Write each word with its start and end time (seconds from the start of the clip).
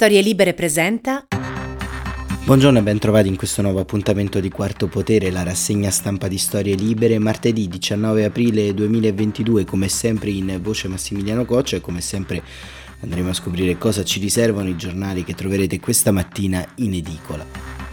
Storie 0.00 0.20
Libere 0.20 0.54
presenta. 0.54 1.26
Buongiorno 2.44 2.78
e 2.78 2.82
ben 2.82 3.00
trovati 3.00 3.26
in 3.26 3.34
questo 3.34 3.62
nuovo 3.62 3.80
appuntamento 3.80 4.38
di 4.38 4.48
Quarto 4.48 4.86
Potere, 4.86 5.32
la 5.32 5.42
rassegna 5.42 5.90
stampa 5.90 6.28
di 6.28 6.38
Storie 6.38 6.76
Libere, 6.76 7.18
martedì 7.18 7.66
19 7.66 8.24
aprile 8.24 8.72
2022, 8.74 9.64
come 9.64 9.88
sempre 9.88 10.30
in 10.30 10.60
voce 10.62 10.86
Massimiliano 10.86 11.44
Coccia 11.44 11.74
e 11.74 11.80
come 11.80 12.00
sempre 12.00 12.40
andremo 13.00 13.30
a 13.30 13.34
scoprire 13.34 13.76
cosa 13.76 14.04
ci 14.04 14.20
riservano 14.20 14.68
i 14.68 14.76
giornali 14.76 15.24
che 15.24 15.34
troverete 15.34 15.80
questa 15.80 16.12
mattina 16.12 16.64
in 16.76 16.94
edicola. 16.94 17.87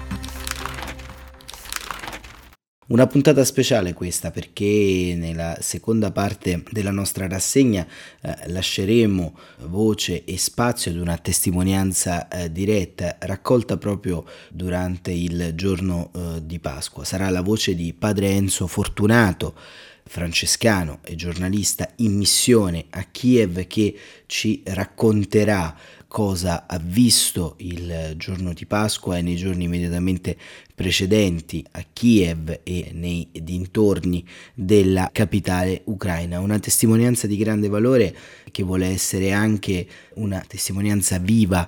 Una 2.88 3.08
puntata 3.08 3.44
speciale 3.44 3.94
questa 3.94 4.30
perché 4.30 5.16
nella 5.18 5.58
seconda 5.60 6.12
parte 6.12 6.64
della 6.70 6.92
nostra 6.92 7.28
rassegna 7.28 7.84
eh, 8.22 8.36
lasceremo 8.52 9.36
voce 9.62 10.24
e 10.24 10.38
spazio 10.38 10.92
ad 10.92 10.98
una 10.98 11.18
testimonianza 11.18 12.28
eh, 12.28 12.52
diretta 12.52 13.16
raccolta 13.22 13.78
proprio 13.78 14.24
durante 14.52 15.10
il 15.10 15.54
giorno 15.56 16.12
eh, 16.14 16.46
di 16.46 16.60
Pasqua. 16.60 17.04
Sarà 17.04 17.32
la 17.32 17.42
voce 17.42 17.74
di 17.74 17.92
padre 17.92 18.30
Enzo 18.30 18.68
Fortunato, 18.68 19.56
francescano 20.08 21.00
e 21.04 21.16
giornalista 21.16 21.90
in 21.96 22.16
missione 22.16 22.86
a 22.92 23.04
Kiev 23.06 23.66
che 23.66 23.98
ci 24.28 24.62
racconterà 24.64 25.76
cosa 26.08 26.66
ha 26.68 26.80
visto 26.82 27.56
il 27.58 28.14
giorno 28.16 28.54
di 28.54 28.66
Pasqua 28.66 29.18
e 29.18 29.22
nei 29.22 29.36
giorni 29.36 29.66
immediatamente 29.66 30.38
precedenti 30.76 31.66
a 31.72 31.86
Kiev 31.92 32.60
e 32.64 32.92
nei 32.94 33.28
dintorni 33.32 34.24
della 34.54 35.10
capitale 35.12 35.82
ucraina. 35.86 36.42
Una 36.42 36.60
testimonianza 36.60 37.26
di 37.26 37.38
grande 37.38 37.70
valore 37.70 38.16
che 38.52 38.62
vuole 38.62 38.88
essere 38.88 39.32
anche 39.32 39.88
una 40.16 40.44
testimonianza 40.46 41.18
viva 41.18 41.68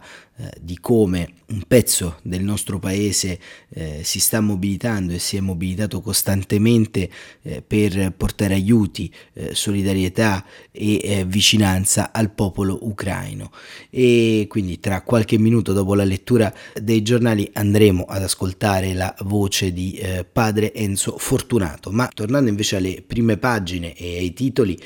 di 0.61 0.77
come 0.79 1.33
un 1.47 1.63
pezzo 1.67 2.19
del 2.23 2.43
nostro 2.43 2.77
paese 2.77 3.39
eh, 3.69 4.01
si 4.03 4.19
sta 4.19 4.41
mobilitando 4.41 5.13
e 5.13 5.19
si 5.19 5.37
è 5.37 5.39
mobilitato 5.39 6.01
costantemente 6.01 7.09
eh, 7.41 7.61
per 7.65 8.13
portare 8.15 8.53
aiuti, 8.53 9.11
eh, 9.33 9.55
solidarietà 9.55 10.45
e 10.71 10.99
eh, 11.01 11.25
vicinanza 11.25 12.11
al 12.11 12.31
popolo 12.31 12.77
ucraino. 12.81 13.51
E 13.89 14.45
quindi 14.49 14.79
tra 14.79 15.01
qualche 15.01 15.37
minuto 15.37 15.73
dopo 15.73 15.95
la 15.95 16.03
lettura 16.03 16.53
dei 16.79 17.01
giornali 17.01 17.49
andremo 17.53 18.03
ad 18.03 18.23
ascoltare 18.23 18.93
la 18.93 19.15
voce 19.21 19.71
di 19.71 19.93
eh, 19.93 20.25
padre 20.25 20.73
Enzo 20.73 21.17
Fortunato. 21.17 21.91
Ma 21.91 22.07
tornando 22.13 22.49
invece 22.49 22.75
alle 22.75 23.03
prime 23.05 23.37
pagine 23.37 23.95
e 23.95 24.17
ai 24.17 24.33
titoli, 24.33 24.77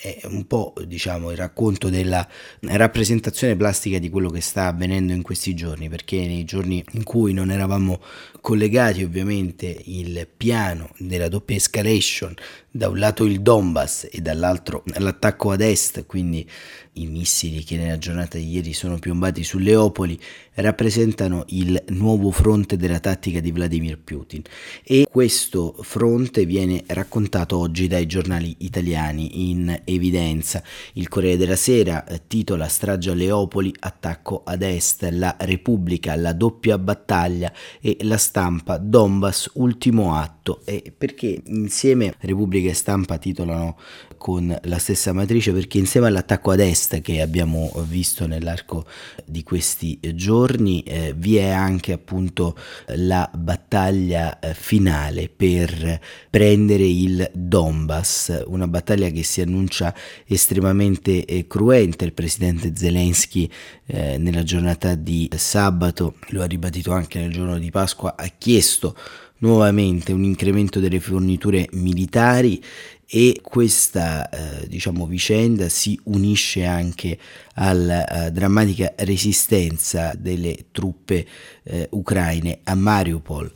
è 0.00 0.20
un 0.26 0.46
po' 0.46 0.74
diciamo 0.86 1.32
il 1.32 1.36
racconto 1.36 1.88
della 1.88 2.26
rappresentazione 2.60 3.56
plastica 3.56 3.98
di 3.98 4.08
quello 4.08 4.30
che 4.30 4.40
sta 4.40 4.68
avvenendo 4.68 5.12
in 5.12 5.22
questi 5.22 5.56
giorni 5.56 5.88
perché 5.88 6.24
nei 6.24 6.44
giorni 6.44 6.84
in 6.92 7.02
cui 7.02 7.32
non 7.32 7.50
eravamo 7.50 8.00
collegati 8.40 9.02
ovviamente 9.02 9.82
il 9.86 10.28
piano 10.36 10.90
della 10.98 11.26
doppia 11.26 11.56
escalation 11.56 12.32
da 12.70 12.88
un 12.88 12.98
lato 12.98 13.24
il 13.24 13.40
Donbass 13.40 14.06
e 14.12 14.20
dall'altro 14.20 14.84
l'attacco 14.98 15.50
ad 15.50 15.62
est 15.62 16.06
quindi 16.06 16.48
i 17.02 17.06
missili 17.06 17.64
che 17.64 17.76
nella 17.76 17.98
giornata 17.98 18.38
di 18.38 18.50
ieri 18.50 18.72
sono 18.72 18.98
piombati 18.98 19.44
su 19.44 19.58
Leopoli 19.58 20.18
rappresentano 20.54 21.44
il 21.48 21.80
nuovo 21.88 22.30
fronte 22.30 22.76
della 22.76 22.98
tattica 22.98 23.40
di 23.40 23.52
Vladimir 23.52 23.98
Putin 23.98 24.42
e 24.82 25.06
questo 25.08 25.76
fronte 25.80 26.44
viene 26.46 26.82
raccontato 26.86 27.58
oggi 27.58 27.86
dai 27.86 28.06
giornali 28.06 28.56
italiani 28.58 29.50
in 29.50 29.82
evidenza. 29.84 30.62
Il 30.94 31.08
Corriere 31.08 31.36
della 31.36 31.56
Sera 31.56 32.04
eh, 32.04 32.22
titola 32.26 32.66
Strage 32.68 33.10
a 33.10 33.14
Leopoli, 33.14 33.72
attacco 33.78 34.42
ad 34.44 34.62
est, 34.62 35.08
la 35.12 35.36
Repubblica, 35.38 36.16
la 36.16 36.32
doppia 36.32 36.78
battaglia 36.78 37.52
e 37.80 37.98
la 38.00 38.16
stampa 38.16 38.78
Donbass, 38.78 39.50
ultimo 39.54 40.14
atto. 40.14 40.60
E 40.64 40.92
perché 40.96 41.42
insieme 41.46 42.14
Repubblica 42.18 42.70
e 42.70 42.74
stampa 42.74 43.18
titolano 43.18 43.76
con 44.16 44.54
la 44.62 44.78
stessa 44.78 45.12
matrice 45.12 45.52
perché 45.52 45.78
insieme 45.78 46.08
all'attacco 46.08 46.50
ad 46.50 46.60
est 46.60 46.87
che 46.96 47.20
abbiamo 47.20 47.70
visto 47.86 48.26
nell'arco 48.26 48.86
di 49.24 49.42
questi 49.42 50.00
giorni 50.14 50.82
eh, 50.82 51.14
vi 51.16 51.36
è 51.36 51.50
anche 51.50 51.92
appunto 51.92 52.56
la 52.96 53.30
battaglia 53.32 54.38
eh, 54.38 54.54
finale 54.54 55.28
per 55.28 56.00
prendere 56.30 56.84
il 56.84 57.30
Donbass, 57.34 58.44
una 58.46 58.66
battaglia 58.66 59.10
che 59.10 59.22
si 59.22 59.40
annuncia 59.40 59.94
estremamente 60.26 61.24
eh, 61.24 61.46
cruenta. 61.46 62.04
Il 62.04 62.14
presidente 62.14 62.72
Zelensky 62.74 63.48
eh, 63.86 64.16
nella 64.18 64.42
giornata 64.42 64.94
di 64.94 65.28
sabato, 65.36 66.14
lo 66.28 66.42
ha 66.42 66.46
ribadito 66.46 66.92
anche 66.92 67.20
nel 67.20 67.32
giorno 67.32 67.58
di 67.58 67.70
Pasqua, 67.70 68.14
ha 68.16 68.28
chiesto 68.38 68.96
nuovamente 69.38 70.12
un 70.12 70.24
incremento 70.24 70.80
delle 70.80 71.00
forniture 71.00 71.68
militari 71.72 72.62
e 73.10 73.40
questa 73.42 74.28
eh, 74.28 74.68
diciamo, 74.68 75.06
vicenda 75.06 75.70
si 75.70 75.98
unisce 76.04 76.64
anche 76.64 77.18
alla 77.54 78.04
uh, 78.08 78.30
drammatica 78.30 78.92
resistenza 78.98 80.12
delle 80.16 80.66
truppe 80.70 81.26
eh, 81.64 81.88
ucraine 81.92 82.60
a 82.64 82.74
Mariupol. 82.74 83.50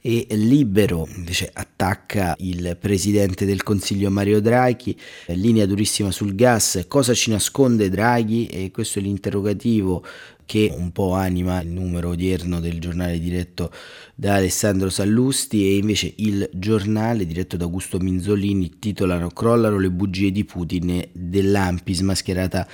E 0.00 0.26
Libero 0.30 1.06
invece 1.14 1.48
attacca 1.52 2.34
il 2.38 2.76
presidente 2.78 3.46
del 3.46 3.62
Consiglio 3.62 4.10
Mario 4.10 4.40
Draghi, 4.40 4.98
linea 5.28 5.66
durissima 5.66 6.10
sul 6.10 6.34
gas, 6.34 6.84
cosa 6.88 7.14
ci 7.14 7.30
nasconde 7.30 7.88
Draghi? 7.88 8.46
E 8.46 8.70
questo 8.72 8.98
è 8.98 9.02
l'interrogativo 9.02 10.04
che 10.46 10.72
un 10.74 10.92
po' 10.92 11.12
anima 11.12 11.60
il 11.60 11.68
numero 11.68 12.10
odierno 12.10 12.60
del 12.60 12.80
giornale 12.80 13.18
diretto 13.18 13.70
da 14.14 14.36
Alessandro 14.36 14.88
Sallusti 14.88 15.64
e 15.64 15.76
invece 15.76 16.14
il 16.16 16.48
giornale 16.52 17.26
diretto 17.26 17.56
da 17.56 17.64
Augusto 17.64 17.98
Minzolini 17.98 18.78
titolano 18.78 19.28
Crollano 19.30 19.78
le 19.78 19.90
bugie 19.90 20.30
di 20.30 20.44
Putin 20.44 20.90
e 20.90 21.10
dell'Ampi 21.12 21.92
smascherata 21.92 22.66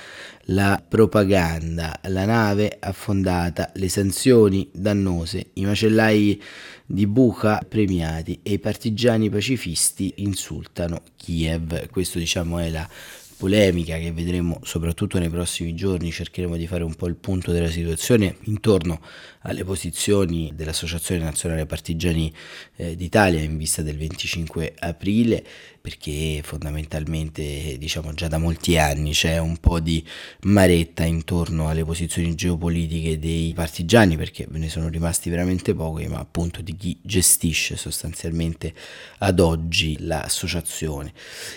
la 0.47 0.81
propaganda, 0.87 1.99
la 2.03 2.25
nave 2.25 2.77
affondata, 2.79 3.71
le 3.75 3.89
sanzioni 3.89 4.69
dannose, 4.71 5.47
i 5.53 5.65
macellai 5.65 6.41
di 6.85 7.07
Bucha 7.07 7.65
premiati 7.67 8.39
e 8.43 8.53
i 8.53 8.59
partigiani 8.59 9.29
pacifisti 9.29 10.13
insultano 10.17 11.01
Kiev. 11.15 11.89
Questo 11.89 12.19
diciamo 12.19 12.59
è 12.59 12.69
la 12.69 12.87
polemica 13.35 13.97
che 13.97 14.11
vedremo 14.11 14.59
soprattutto 14.63 15.19
nei 15.19 15.29
prossimi 15.29 15.75
giorni, 15.75 16.11
cercheremo 16.11 16.55
di 16.55 16.67
fare 16.67 16.83
un 16.83 16.95
po' 16.95 17.07
il 17.07 17.15
punto 17.15 17.51
della 17.51 17.69
situazione 17.69 18.37
intorno 18.43 18.99
alle 19.41 19.63
posizioni 19.63 20.51
dell'Associazione 20.53 21.23
Nazionale 21.23 21.65
Partigiani 21.65 22.31
eh, 22.75 22.95
d'Italia 22.95 23.41
in 23.41 23.57
vista 23.57 23.81
del 23.81 23.97
25 23.97 24.75
aprile 24.79 25.43
perché 25.83 26.39
fondamentalmente 26.43 27.77
diciamo 27.77 28.13
già 28.13 28.29
da 28.29 28.37
molti 28.37 28.77
anni 28.77 29.11
c'è 29.11 29.37
un 29.37 29.57
po' 29.57 29.81
di 29.81 30.01
maretta 30.43 31.03
intorno 31.03 31.67
alle 31.67 31.83
posizioni 31.83 32.35
geopolitiche 32.35 33.19
dei 33.19 33.51
partigiani 33.53 34.15
perché 34.15 34.47
ve 34.49 34.59
ne 34.59 34.69
sono 34.69 34.87
rimasti 34.87 35.29
veramente 35.29 35.73
pochi 35.73 36.07
ma 36.07 36.19
appunto 36.19 36.61
di 36.61 36.73
chi 36.77 36.97
gestisce 37.01 37.75
sostanzialmente 37.75 38.73
ad 39.17 39.41
oggi 39.41 39.97
l'associazione. 39.99 41.11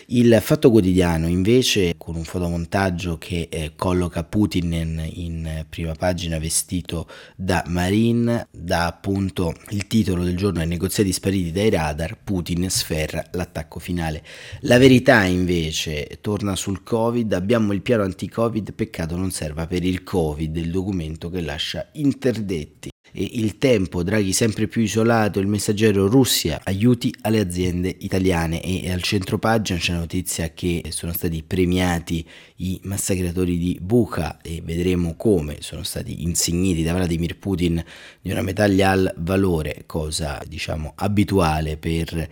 Il 0.07 0.37
Fatto 0.43 0.73
Quotidiano 0.73 1.29
invece 1.29 1.66
con 1.97 2.15
un 2.17 2.25
fotomontaggio 2.25 3.19
che 3.19 3.49
eh, 3.51 3.73
colloca 3.77 4.25
Putin 4.25 4.73
in, 4.73 5.11
in 5.15 5.65
prima 5.69 5.95
pagina 5.95 6.39
vestito 6.39 7.09
da 7.35 7.65
Marin 7.67 8.47
dà 8.51 8.87
appunto 8.87 9.53
il 9.71 9.87
titolo 9.87 10.23
del 10.23 10.37
giorno 10.37 10.61
ai 10.61 10.67
negoziati 10.67 11.13
spariti 11.13 11.51
dai 11.51 11.71
radar 11.71 12.17
Putin 12.23 12.71
sferra 12.71 13.25
l'attacco 13.33 13.79
finale. 13.79 14.23
La 14.61 14.79
verità 14.79 15.25
invece 15.25 16.19
torna 16.21 16.55
sul 16.57 16.83
Covid, 16.83 17.33
abbiamo 17.33 17.73
il 17.73 17.83
piano 17.83 18.05
anti-Covid, 18.05 18.73
peccato 18.73 19.17
non 19.17 19.31
serva 19.31 19.67
per 19.67 19.85
il 19.85 20.03
Covid, 20.03 20.57
il 20.57 20.71
documento 20.71 21.29
che 21.31 21.41
lascia 21.41 21.89
interdetti 21.93 22.91
il 23.19 23.57
tempo, 23.59 24.03
Draghi 24.03 24.33
sempre 24.33 24.69
più 24.69 24.83
isolato, 24.83 25.39
il 25.39 25.47
messaggero 25.47 26.07
Russia, 26.07 26.61
aiuti 26.65 27.15
alle 27.23 27.41
aziende 27.41 27.95
italiane. 28.01 28.63
E 28.63 28.91
al 28.91 29.03
centro 29.03 29.39
pagina 29.39 29.79
c'è 29.79 29.93
la 29.93 30.01
notizia 30.01 30.51
che 30.53 30.85
sono 30.91 31.13
stati 31.13 31.43
premiati 31.43 32.27
i 32.57 32.81
massacratori 32.85 33.59
di 33.59 33.79
Bucha 33.81 34.39
e 34.43 34.63
vedremo 34.65 35.15
come 35.17 35.57
sono 35.61 35.83
stati 35.83 36.23
insigniti 36.23 36.83
da 36.83 36.95
Vladimir 36.95 37.37
Putin 37.37 37.83
di 38.21 38.31
una 38.31 38.43
medaglia 38.43 38.91
al 38.91 39.13
valore, 39.19 39.85
cosa 39.87 40.43
diciamo 40.47 40.93
abituale 40.97 41.77
per 41.77 42.29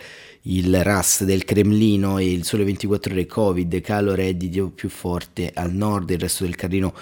il 0.46 0.82
RAS 0.82 1.24
del 1.24 1.44
Cremlino 1.44 2.18
e 2.18 2.30
il 2.30 2.44
sole 2.44 2.64
24 2.64 3.12
ore 3.12 3.26
Covid, 3.26 3.80
calo 3.80 4.14
reddito 4.14 4.70
più 4.70 4.88
forte 4.88 5.50
al 5.54 5.72
nord, 5.72 6.10
il 6.10 6.18
resto 6.18 6.44
del 6.44 6.56
Carlino 6.56 6.94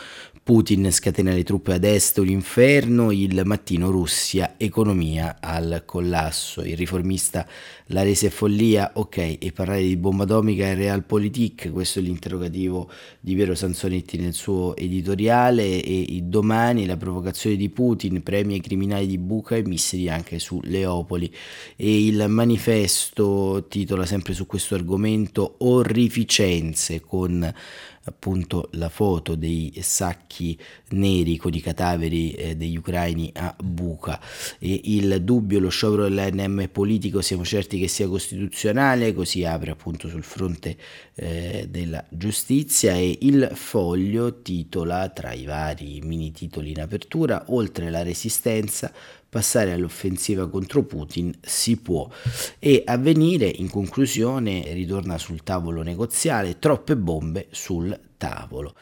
Putin 0.44 0.90
scatena 0.90 1.32
le 1.32 1.44
truppe 1.44 1.72
ad 1.74 1.84
est, 1.84 2.18
l'inferno, 2.18 3.12
il 3.12 3.42
mattino 3.44 3.90
Russia, 3.90 4.54
economia 4.56 5.36
al 5.38 5.84
collasso. 5.86 6.62
Il 6.62 6.76
riformista 6.76 7.46
la 7.86 8.02
rese 8.02 8.28
follia, 8.28 8.90
ok, 8.94 9.36
e 9.38 9.52
parlare 9.54 9.82
di 9.82 9.96
bomba 9.96 10.24
atomica 10.24 10.64
e 10.64 10.74
realpolitik, 10.74 11.70
questo 11.70 12.00
è 12.00 12.02
l'interrogativo 12.02 12.90
di 13.20 13.36
Piero 13.36 13.54
Sansonetti 13.54 14.18
nel 14.18 14.34
suo 14.34 14.74
editoriale 14.74 15.80
e 15.80 16.20
domani 16.24 16.86
la 16.86 16.96
provocazione 16.96 17.54
di 17.54 17.68
Putin, 17.68 18.20
premi 18.24 18.54
ai 18.54 18.60
criminali 18.60 19.06
di 19.06 19.18
Buca 19.18 19.54
e 19.54 19.62
missili 19.62 20.08
anche 20.08 20.40
su 20.40 20.58
Leopoli 20.64 21.32
e 21.76 22.06
il 22.06 22.24
manifesto 22.28 23.66
titola 23.68 24.06
sempre 24.06 24.34
su 24.34 24.46
questo 24.46 24.74
argomento 24.74 25.54
Orrificenze 25.58 27.00
con 27.00 27.54
appunto 28.04 28.68
la 28.72 28.88
foto 28.88 29.34
dei 29.34 29.72
sacchi 29.80 30.58
neri 30.90 31.36
con 31.36 31.54
i 31.54 31.60
cadaveri 31.60 32.32
eh, 32.32 32.56
degli 32.56 32.76
ucraini 32.76 33.30
a 33.34 33.54
Buca. 33.62 34.20
E 34.58 34.80
il 34.84 35.22
dubbio, 35.22 35.60
lo 35.60 35.68
sciopero 35.68 36.04
dell'ANM 36.04 36.68
politico 36.68 37.20
siamo 37.20 37.44
certi 37.44 37.78
che 37.78 37.88
sia 37.88 38.08
costituzionale, 38.08 39.14
così 39.14 39.44
apre 39.44 39.70
appunto 39.70 40.08
sul 40.08 40.24
fronte 40.24 40.76
eh, 41.14 41.66
della 41.70 42.04
giustizia. 42.08 42.94
E 42.94 43.18
il 43.22 43.50
foglio 43.54 44.42
titola 44.42 45.08
tra 45.10 45.32
i 45.32 45.44
vari 45.44 46.00
mini 46.02 46.32
titoli 46.32 46.70
in 46.70 46.80
apertura 46.80 47.44
oltre 47.48 47.90
la 47.90 48.02
resistenza 48.02 48.92
passare 49.32 49.72
all'offensiva 49.72 50.46
contro 50.50 50.82
Putin 50.82 51.32
si 51.40 51.78
può. 51.78 52.06
E 52.58 52.82
avvenire 52.84 53.46
in 53.46 53.70
conclusione 53.70 54.74
ritorna 54.74 55.16
sul 55.16 55.42
tavolo 55.42 55.80
negoziale 55.80 56.58
troppe 56.58 56.98
bombe 56.98 57.46
sul 57.50 57.98
tavolo. 58.18 58.74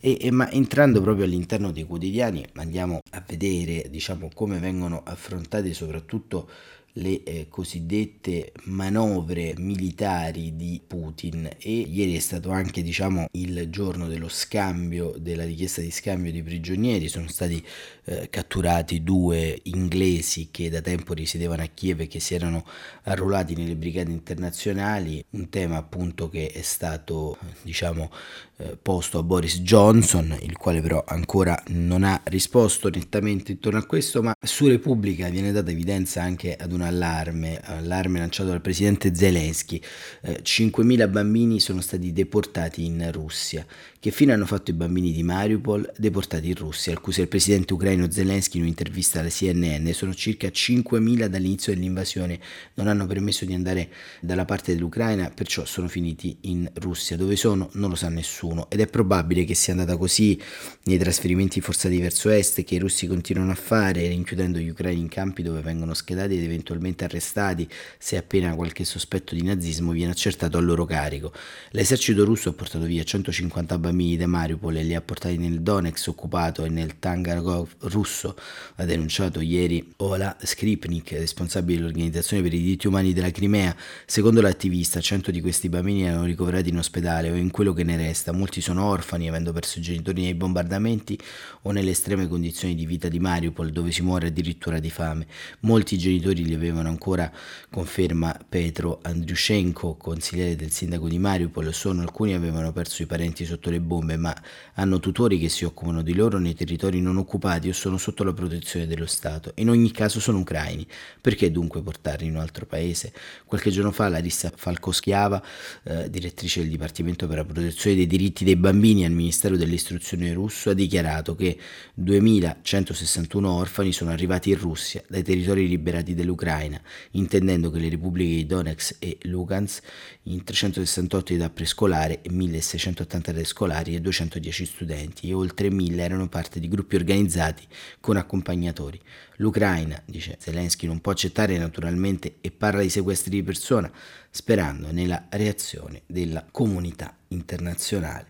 E, 0.00 0.16
e, 0.18 0.30
ma 0.30 0.50
entrando 0.50 1.02
proprio 1.02 1.26
all'interno 1.26 1.70
dei 1.70 1.84
quotidiani 1.84 2.42
andiamo 2.54 3.00
a 3.10 3.22
vedere 3.26 3.88
diciamo 3.90 4.30
come 4.32 4.58
vengono 4.58 5.02
affrontate 5.04 5.74
soprattutto 5.74 6.48
le 6.94 7.22
eh, 7.22 7.46
cosiddette 7.48 8.52
manovre 8.64 9.54
militari 9.56 10.56
di 10.56 10.80
Putin. 10.84 11.48
E 11.58 11.72
ieri 11.72 12.16
è 12.16 12.20
stato 12.20 12.50
anche 12.50 12.82
diciamo 12.82 13.26
il 13.32 13.68
giorno 13.70 14.08
dello 14.08 14.28
scambio 14.28 15.14
della 15.18 15.44
richiesta 15.44 15.80
di 15.80 15.90
scambio 15.90 16.32
di 16.32 16.42
prigionieri. 16.42 17.08
Sono 17.08 17.28
stati 17.28 17.64
eh, 18.04 18.28
catturati 18.28 19.02
due 19.02 19.60
inglesi 19.64 20.48
che 20.50 20.68
da 20.70 20.80
tempo 20.80 21.14
risiedevano 21.14 21.62
a 21.62 21.66
Kiev 21.66 22.00
e 22.00 22.06
che 22.06 22.20
si 22.20 22.34
erano 22.34 22.64
arruolati 23.04 23.54
nelle 23.54 23.76
brigate 23.76 24.10
internazionali. 24.10 25.24
Un 25.30 25.48
tema 25.48 25.76
appunto 25.76 26.28
che 26.28 26.48
è 26.48 26.62
stato 26.62 27.38
diciamo 27.62 28.10
eh, 28.56 28.76
posto 28.80 29.18
a 29.18 29.22
Boris 29.22 29.60
Johnson 29.60 30.36
il 30.42 30.56
quale 30.56 30.80
però 30.80 31.02
ancora 31.06 31.60
non 31.68 32.04
ha 32.04 32.20
risposto 32.24 32.90
nettamente 32.90 33.52
intorno 33.52 33.78
a 33.78 33.86
questo 33.86 34.22
ma 34.22 34.34
su 34.40 34.66
Repubblica 34.66 35.28
viene 35.28 35.52
data 35.52 35.70
evidenza 35.70 36.22
anche 36.22 36.56
ad 36.56 36.72
una 36.72 36.79
un 36.80 36.86
allarme, 36.86 37.60
allarme 37.62 38.18
lanciato 38.18 38.50
dal 38.50 38.60
presidente 38.60 39.14
Zelensky. 39.14 39.80
Eh, 40.22 40.40
5.000 40.42 41.08
bambini 41.08 41.60
sono 41.60 41.80
stati 41.80 42.12
deportati 42.12 42.84
in 42.84 43.10
Russia. 43.12 43.64
Che 44.02 44.10
fine 44.12 44.32
hanno 44.32 44.46
fatto 44.46 44.70
i 44.70 44.72
bambini 44.72 45.12
di 45.12 45.22
Mariupol 45.22 45.92
deportati 45.94 46.48
in 46.48 46.54
Russia? 46.54 46.94
Accusa 46.94 47.20
il 47.20 47.28
presidente 47.28 47.74
ucraino 47.74 48.10
Zelensky 48.10 48.56
in 48.56 48.62
un'intervista 48.62 49.20
alla 49.20 49.28
CNN. 49.28 49.90
Sono 49.90 50.14
circa 50.14 50.48
5.000 50.48 51.26
dall'inizio 51.26 51.74
dell'invasione, 51.74 52.40
non 52.76 52.86
hanno 52.86 53.04
permesso 53.04 53.44
di 53.44 53.52
andare 53.52 53.90
dalla 54.22 54.46
parte 54.46 54.72
dell'Ucraina, 54.72 55.28
perciò 55.28 55.66
sono 55.66 55.86
finiti 55.86 56.34
in 56.44 56.66
Russia. 56.76 57.18
Dove 57.18 57.36
sono 57.36 57.68
non 57.74 57.90
lo 57.90 57.94
sa 57.94 58.08
nessuno 58.08 58.70
ed 58.70 58.80
è 58.80 58.86
probabile 58.86 59.44
che 59.44 59.54
sia 59.54 59.74
andata 59.74 59.98
così 59.98 60.40
nei 60.84 60.96
trasferimenti 60.96 61.60
forzati 61.60 62.00
verso 62.00 62.30
est 62.30 62.64
che 62.64 62.76
i 62.76 62.78
russi 62.78 63.06
continuano 63.06 63.50
a 63.50 63.54
fare, 63.54 64.08
rinchiudendo 64.08 64.58
gli 64.58 64.70
ucraini 64.70 65.02
in 65.02 65.08
campi 65.08 65.42
dove 65.42 65.60
vengono 65.60 65.92
schedati 65.92 66.38
ed 66.38 66.42
eventualmente 66.42 67.04
arrestati 67.04 67.68
se 67.98 68.16
appena 68.16 68.54
qualche 68.54 68.86
sospetto 68.86 69.34
di 69.34 69.42
nazismo 69.42 69.92
viene 69.92 70.12
accertato 70.12 70.56
a 70.56 70.60
loro 70.62 70.86
carico. 70.86 71.34
L'esercito 71.72 72.24
russo 72.24 72.48
ha 72.48 72.54
portato 72.54 72.86
via 72.86 73.04
150 73.04 73.74
bambini 73.74 73.88
da 73.90 74.26
Mariupol 74.26 74.76
e 74.76 74.82
li 74.84 74.94
ha 74.94 75.00
portati 75.00 75.36
nel 75.36 75.62
Donetsk 75.62 76.08
occupato 76.08 76.64
e 76.64 76.68
nel 76.68 76.98
Tangargov 77.00 77.68
russo, 77.80 78.36
ha 78.76 78.84
denunciato 78.84 79.40
ieri 79.40 79.92
Ola 79.96 80.36
Skripnik, 80.40 81.10
responsabile 81.10 81.78
dell'Organizzazione 81.78 82.42
per 82.42 82.54
i 82.54 82.60
diritti 82.62 82.86
umani 82.86 83.12
della 83.12 83.30
Crimea. 83.30 83.74
Secondo 84.06 84.40
l'attivista, 84.40 85.00
100 85.00 85.30
di 85.30 85.40
questi 85.40 85.68
bambini 85.68 86.04
erano 86.04 86.24
ricoverati 86.24 86.68
in 86.68 86.78
ospedale 86.78 87.30
o 87.30 87.34
in 87.34 87.50
quello 87.50 87.72
che 87.72 87.82
ne 87.82 87.96
resta. 87.96 88.32
Molti 88.32 88.60
sono 88.60 88.84
orfani, 88.84 89.28
avendo 89.28 89.52
perso 89.52 89.80
i 89.80 89.82
genitori 89.82 90.22
nei 90.22 90.34
bombardamenti 90.34 91.18
o 91.62 91.72
nelle 91.72 91.90
estreme 91.90 92.28
condizioni 92.28 92.74
di 92.74 92.86
vita 92.86 93.08
di 93.08 93.18
Mariupol, 93.18 93.70
dove 93.70 93.90
si 93.90 94.02
muore 94.02 94.28
addirittura 94.28 94.78
di 94.78 94.90
fame. 94.90 95.26
Molti 95.60 95.98
genitori 95.98 96.44
li 96.44 96.54
avevano 96.54 96.88
ancora, 96.88 97.30
conferma 97.70 98.38
Petro 98.48 99.00
Andriushenko, 99.02 99.96
consigliere 99.96 100.54
del 100.56 100.70
sindaco 100.70 101.08
di 101.08 101.18
Mariupol, 101.18 101.74
sono 101.74 102.02
alcuni 102.02 102.34
avevano 102.34 102.72
perso 102.72 103.02
i 103.02 103.06
parenti 103.06 103.44
sotto 103.44 103.70
le 103.70 103.79
bombe, 103.80 104.16
ma 104.16 104.34
hanno 104.74 105.00
tutori 105.00 105.38
che 105.38 105.48
si 105.48 105.64
occupano 105.64 106.02
di 106.02 106.14
loro 106.14 106.38
nei 106.38 106.54
territori 106.54 107.00
non 107.00 107.16
occupati 107.16 107.68
o 107.68 107.72
sono 107.72 107.96
sotto 107.96 108.24
la 108.24 108.32
protezione 108.32 108.86
dello 108.86 109.06
Stato. 109.06 109.52
In 109.56 109.70
ogni 109.70 109.90
caso 109.90 110.20
sono 110.20 110.38
ucraini. 110.38 110.86
Perché 111.20 111.50
dunque 111.50 111.82
portarli 111.82 112.26
in 112.26 112.34
un 112.34 112.40
altro 112.40 112.66
paese? 112.66 113.12
Qualche 113.44 113.70
giorno 113.70 113.90
fa 113.90 114.08
Larissa 114.08 114.52
Falcoschiava, 114.54 115.42
eh, 115.84 116.10
direttrice 116.10 116.60
del 116.60 116.70
Dipartimento 116.70 117.26
per 117.26 117.38
la 117.38 117.44
protezione 117.44 117.96
dei 117.96 118.06
diritti 118.06 118.44
dei 118.44 118.56
bambini 118.56 119.04
al 119.04 119.12
Ministero 119.12 119.56
dell'Istruzione 119.56 120.32
russo, 120.32 120.70
ha 120.70 120.74
dichiarato 120.74 121.34
che 121.34 121.58
2161 121.94 123.50
orfani 123.50 123.92
sono 123.92 124.10
arrivati 124.10 124.50
in 124.50 124.58
Russia 124.58 125.02
dai 125.08 125.22
territori 125.22 125.68
liberati 125.68 126.14
dell'Ucraina 126.14 126.38
Ucraina, 126.40 126.80
intendendo 127.12 127.70
che 127.70 127.78
le 127.78 127.88
repubbliche 127.88 128.34
di 128.34 128.46
Donetsk 128.46 128.96
e 128.98 129.18
Lugansk 129.22 129.82
in 130.24 130.44
368 130.44 131.32
età 131.32 131.48
prescolare, 131.48 132.20
1683 132.28 133.44
scolari 133.44 133.94
e 133.94 134.00
210 134.00 134.64
studenti 134.66 135.28
e 135.28 135.32
oltre 135.32 135.70
1000 135.70 136.02
erano 136.02 136.28
parte 136.28 136.60
di 136.60 136.68
gruppi 136.68 136.96
organizzati 136.96 137.66
con 138.00 138.16
accompagnatori. 138.16 139.00
L'Ucraina, 139.36 140.00
dice 140.04 140.36
Zelensky, 140.38 140.86
non 140.86 141.00
può 141.00 141.12
accettare 141.12 141.56
naturalmente 141.56 142.36
e 142.40 142.50
parla 142.50 142.82
di 142.82 142.90
sequestri 142.90 143.30
di 143.30 143.42
persona, 143.42 143.90
sperando 144.30 144.92
nella 144.92 145.26
reazione 145.30 146.02
della 146.06 146.46
comunità 146.50 147.16
internazionale 147.28 148.28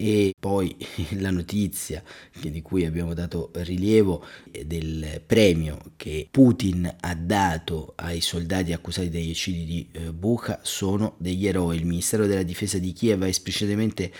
e 0.00 0.32
poi 0.38 0.76
la 1.18 1.30
notizia 1.30 2.02
di 2.32 2.62
cui 2.62 2.86
abbiamo 2.86 3.14
dato 3.14 3.50
rilievo 3.54 4.24
del 4.64 5.20
premio 5.26 5.78
che 5.96 6.28
Putin 6.30 6.96
ha 7.00 7.14
dato 7.16 7.94
ai 7.96 8.20
soldati 8.20 8.72
accusati 8.72 9.10
degli 9.10 9.30
eccidi 9.30 9.64
di 9.64 9.88
eh, 9.90 10.12
Bucha 10.12 10.60
sono 10.62 11.16
degli 11.18 11.48
eroi. 11.48 11.76
Il 11.76 11.86
Ministero 11.86 12.26
della 12.26 12.44
Difesa 12.44 12.78
di 12.78 12.92
Kiev 12.92 13.22
ha 13.22 13.28
esplicitamente 13.28 14.12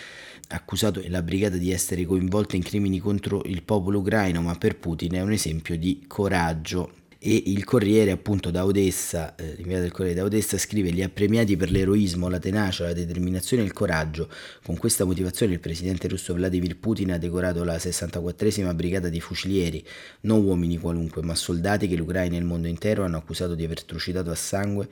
accusato 0.49 1.01
la 1.07 1.21
brigata 1.21 1.55
di 1.55 1.71
essere 1.71 2.05
coinvolta 2.05 2.57
in 2.57 2.63
crimini 2.63 2.99
contro 2.99 3.41
il 3.45 3.63
popolo 3.63 3.99
ucraino, 3.99 4.41
ma 4.41 4.55
per 4.55 4.77
Putin 4.77 5.13
è 5.13 5.21
un 5.21 5.31
esempio 5.31 5.77
di 5.77 6.03
coraggio 6.07 6.98
e 7.21 7.43
il 7.47 7.65
Corriere 7.65 8.11
appunto 8.11 8.49
da 8.49 8.63
Odessa, 8.63 9.35
eh, 9.35 9.55
l'inviato 9.57 9.81
del 9.81 9.91
Corriere 9.91 10.19
da 10.19 10.23
Odessa 10.23 10.57
scrive 10.57 10.89
li 10.89 11.03
ha 11.03 11.09
premiati 11.09 11.57
per 11.57 11.69
l'eroismo, 11.69 12.29
la 12.29 12.39
tenacia, 12.39 12.85
la 12.85 12.93
determinazione 12.93 13.61
e 13.61 13.65
il 13.65 13.73
coraggio. 13.73 14.29
Con 14.63 14.77
questa 14.77 15.03
motivazione 15.03 15.51
il 15.51 15.59
presidente 15.59 16.07
russo 16.07 16.33
Vladimir 16.33 16.77
Putin 16.77 17.11
ha 17.11 17.17
decorato 17.17 17.65
la 17.65 17.75
64esima 17.75 18.73
brigata 18.73 19.09
di 19.09 19.19
fucilieri, 19.19 19.85
non 20.21 20.45
uomini 20.45 20.77
qualunque, 20.77 21.21
ma 21.21 21.35
soldati 21.35 21.89
che 21.89 21.97
l'Ucraina 21.97 22.37
e 22.37 22.39
il 22.39 22.45
mondo 22.45 22.69
intero 22.69 23.03
hanno 23.03 23.17
accusato 23.17 23.53
di 23.53 23.65
aver 23.65 23.83
trucidato 23.83 24.31
a 24.31 24.35
sangue 24.35 24.87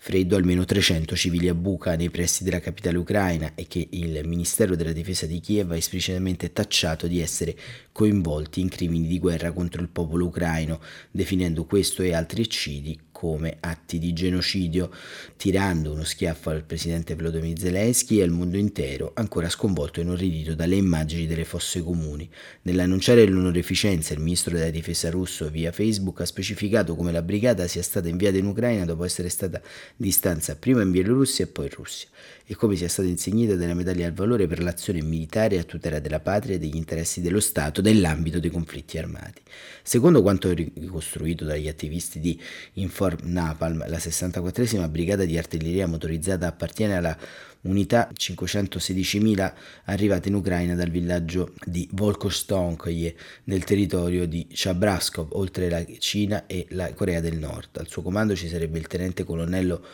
freddo 0.00 0.34
almeno 0.34 0.64
300 0.64 1.14
civili 1.14 1.48
a 1.48 1.54
Buca 1.54 1.94
nei 1.94 2.10
pressi 2.10 2.42
della 2.42 2.60
capitale 2.60 2.98
ucraina 2.98 3.52
e 3.54 3.68
che 3.68 3.86
il 3.90 4.26
Ministero 4.26 4.74
della 4.74 4.92
Difesa 4.92 5.26
di 5.26 5.38
Kiev 5.38 5.70
ha 5.70 5.76
esplicitamente 5.76 6.52
tacciato 6.52 7.06
di 7.06 7.20
essere 7.20 7.56
coinvolti 7.92 8.60
in 8.60 8.68
crimini 8.68 9.06
di 9.08 9.18
guerra 9.18 9.52
contro 9.52 9.82
il 9.82 9.88
popolo 9.88 10.26
ucraino, 10.26 10.80
definendo 11.10 11.64
questo 11.68 12.02
e 12.02 12.14
altri 12.14 12.42
eccidi 12.42 12.98
come 13.12 13.56
atti 13.60 13.98
di 13.98 14.12
genocidio, 14.12 14.90
tirando 15.36 15.92
uno 15.92 16.04
schiaffo 16.04 16.50
al 16.50 16.64
presidente 16.64 17.14
Volodymyr 17.14 17.58
Zelensky 17.58 18.18
e 18.18 18.22
al 18.22 18.30
mondo 18.30 18.56
intero, 18.56 19.10
ancora 19.14 19.48
sconvolto 19.48 19.98
e 19.98 20.04
inorridito 20.04 20.54
dalle 20.54 20.76
immagini 20.76 21.26
delle 21.26 21.44
fosse 21.44 21.82
comuni. 21.82 22.30
Nell'annunciare 22.62 23.26
l'onoreficenza, 23.26 24.14
il 24.14 24.20
ministro 24.20 24.54
della 24.54 24.70
difesa 24.70 25.10
russo 25.10 25.50
via 25.50 25.72
Facebook 25.72 26.20
ha 26.20 26.26
specificato 26.26 26.94
come 26.94 27.12
la 27.12 27.22
brigata 27.22 27.66
sia 27.66 27.82
stata 27.82 28.08
inviata 28.08 28.38
in 28.38 28.46
Ucraina 28.46 28.84
dopo 28.84 29.04
essere 29.04 29.28
stata 29.28 29.60
di 29.96 30.10
stanza 30.10 30.56
prima 30.56 30.82
in 30.82 30.90
Bielorussia 30.92 31.44
e 31.44 31.48
poi 31.48 31.66
in 31.66 31.72
Russia 31.74 32.08
e 32.50 32.54
come 32.54 32.76
sia 32.76 32.88
stata 32.88 33.06
insignita 33.06 33.56
della 33.56 33.74
medaglia 33.74 34.06
al 34.06 34.14
valore 34.14 34.46
per 34.46 34.62
l'azione 34.62 35.02
militare 35.02 35.58
a 35.58 35.64
tutela 35.64 36.00
della 36.00 36.18
patria 36.18 36.54
e 36.54 36.58
degli 36.58 36.76
interessi 36.76 37.20
dello 37.20 37.40
Stato 37.40 37.82
nell'ambito 37.82 38.40
dei 38.40 38.48
conflitti 38.48 38.96
armati. 38.96 39.42
Secondo 39.82 40.22
quanto 40.22 40.50
ricostruito 40.54 41.44
dagli 41.44 41.68
attivisti 41.68 42.20
di 42.20 42.40
Inform 42.74 43.18
Napalm, 43.24 43.86
la 43.86 43.98
64esima 43.98 44.88
brigata 44.88 45.26
di 45.26 45.36
artiglieria 45.36 45.86
motorizzata 45.86 46.46
appartiene 46.46 46.96
alla 46.96 47.18
unità 47.62 48.08
516.000 48.16 49.52
arrivate 49.84 50.28
in 50.28 50.34
Ucraina 50.34 50.74
dal 50.74 50.88
villaggio 50.88 51.52
di 51.62 51.86
Volkostonkoye 51.92 53.14
nel 53.44 53.64
territorio 53.64 54.26
di 54.26 54.46
Chabraskov, 54.50 55.32
oltre 55.32 55.68
la 55.68 55.84
Cina 55.98 56.46
e 56.46 56.64
la 56.70 56.94
Corea 56.94 57.20
del 57.20 57.36
Nord. 57.36 57.76
Al 57.76 57.88
suo 57.88 58.00
comando 58.00 58.34
ci 58.34 58.48
sarebbe 58.48 58.78
il 58.78 58.86
tenente 58.86 59.24
colonnello 59.24 59.84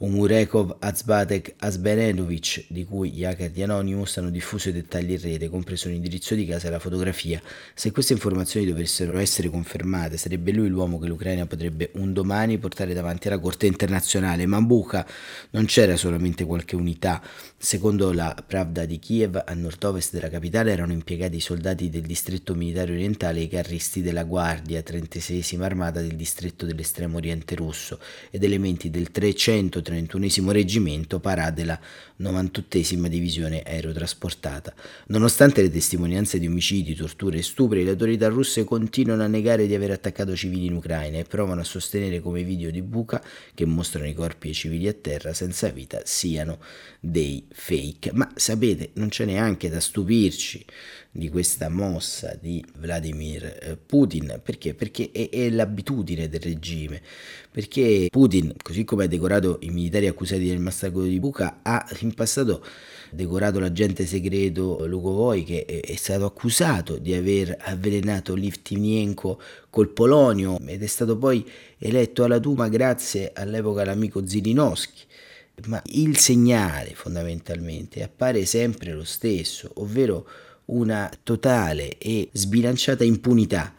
Umurekov 0.00 0.76
Azbatek 0.78 1.54
Azberenovic, 1.58 2.66
di 2.68 2.84
cui 2.84 3.10
gli 3.10 3.24
hacker 3.24 3.50
di 3.50 3.64
Anonymous 3.64 4.18
hanno 4.18 4.30
diffuso 4.30 4.68
i 4.68 4.72
dettagli 4.72 5.10
in 5.10 5.20
rete, 5.20 5.48
compreso 5.48 5.88
l'indirizzo 5.88 6.36
di 6.36 6.46
casa 6.46 6.68
e 6.68 6.70
la 6.70 6.78
fotografia. 6.78 7.42
Se 7.74 7.90
queste 7.90 8.12
informazioni 8.12 8.64
dovessero 8.64 9.18
essere 9.18 9.50
confermate, 9.50 10.16
sarebbe 10.16 10.52
lui 10.52 10.68
l'uomo 10.68 11.00
che 11.00 11.08
l'Ucraina 11.08 11.46
potrebbe 11.46 11.90
un 11.94 12.12
domani 12.12 12.58
portare 12.58 12.94
davanti 12.94 13.26
alla 13.26 13.40
Corte 13.40 13.66
internazionale. 13.66 14.46
Ma 14.46 14.60
Bucha 14.60 15.04
non 15.50 15.64
c'era 15.64 15.96
solamente 15.96 16.44
qualche 16.44 16.76
unità. 16.76 17.20
Secondo 17.56 18.12
la 18.12 18.36
Pravda 18.46 18.84
di 18.84 19.00
Kiev, 19.00 19.42
a 19.44 19.54
nord-ovest 19.54 20.12
della 20.12 20.28
capitale 20.30 20.70
erano 20.70 20.92
impiegati 20.92 21.38
i 21.38 21.40
soldati 21.40 21.90
del 21.90 22.02
distretto 22.02 22.54
militare 22.54 22.92
orientale 22.92 23.40
e 23.40 23.42
i 23.42 23.48
carristi 23.48 24.00
della 24.00 24.22
Guardia 24.22 24.80
36 24.80 25.58
armata 25.58 26.00
del 26.00 26.14
distretto 26.14 26.66
dell'estremo 26.66 27.16
oriente 27.16 27.56
russo 27.56 27.98
ed 28.30 28.44
elementi 28.44 28.90
del 28.90 29.10
300 29.10 29.86
31 29.88 30.52
Reggimento 30.52 31.18
Parà 31.18 31.50
della 31.50 31.80
98 32.16 33.08
Divisione 33.08 33.62
Aerotrasportata. 33.62 34.74
Nonostante 35.06 35.62
le 35.62 35.70
testimonianze 35.70 36.38
di 36.38 36.46
omicidi, 36.46 36.94
torture 36.94 37.38
e 37.38 37.42
stupri, 37.42 37.84
le 37.84 37.90
autorità 37.90 38.28
russe 38.28 38.64
continuano 38.64 39.22
a 39.22 39.26
negare 39.26 39.66
di 39.66 39.74
aver 39.74 39.92
attaccato 39.92 40.36
civili 40.36 40.66
in 40.66 40.74
Ucraina 40.74 41.16
e 41.18 41.24
provano 41.24 41.62
a 41.62 41.64
sostenere 41.64 42.20
come 42.20 42.42
video 42.42 42.70
di 42.70 42.82
Buca, 42.82 43.22
che 43.54 43.64
mostrano 43.64 44.08
i 44.08 44.14
corpi 44.14 44.48
e 44.48 44.50
i 44.50 44.54
civili 44.54 44.88
a 44.88 44.92
terra 44.92 45.32
senza 45.32 45.68
vita, 45.68 46.02
siano 46.04 46.58
dei 47.00 47.46
fake. 47.50 48.12
Ma 48.12 48.30
sapete, 48.34 48.90
non 48.94 49.08
c'è 49.08 49.24
neanche 49.24 49.70
da 49.70 49.80
stupirci 49.80 50.64
di 51.10 51.30
questa 51.30 51.68
mossa 51.68 52.36
di 52.40 52.64
Vladimir 52.76 53.44
eh, 53.44 53.76
Putin 53.76 54.40
perché? 54.42 54.74
Perché 54.74 55.10
è, 55.10 55.30
è 55.30 55.50
l'abitudine 55.50 56.28
del 56.28 56.40
regime. 56.40 57.02
Perché 57.58 58.06
Putin, 58.08 58.54
così 58.62 58.84
come 58.84 59.02
ha 59.02 59.06
decorato 59.08 59.58
i 59.62 59.70
militari 59.70 60.06
accusati 60.06 60.46
del 60.46 60.60
massacro 60.60 61.02
di 61.02 61.18
Bucha, 61.18 61.58
ha 61.64 61.84
in 62.02 62.14
passato 62.14 62.64
decorato 63.10 63.58
l'agente 63.58 64.06
segreto 64.06 64.86
Lukovoi 64.86 65.42
che 65.42 65.64
è 65.64 65.96
stato 65.96 66.24
accusato 66.24 66.98
di 66.98 67.14
aver 67.14 67.56
avvelenato 67.58 68.36
Livtinienko 68.36 69.40
col 69.70 69.88
polonio 69.88 70.60
ed 70.66 70.84
è 70.84 70.86
stato 70.86 71.18
poi 71.18 71.44
eletto 71.78 72.22
alla 72.22 72.38
Duma 72.38 72.68
grazie 72.68 73.32
all'epoca 73.34 73.82
all'amico 73.82 74.24
Zirinovsky 74.24 75.02
ma 75.66 75.82
il 75.86 76.16
segnale 76.16 76.94
fondamentalmente 76.94 78.04
appare 78.04 78.44
sempre 78.44 78.92
lo 78.92 79.02
stesso, 79.02 79.68
ovvero 79.78 80.28
una 80.66 81.10
totale 81.24 81.98
e 81.98 82.28
sbilanciata 82.30 83.02
impunità. 83.02 83.74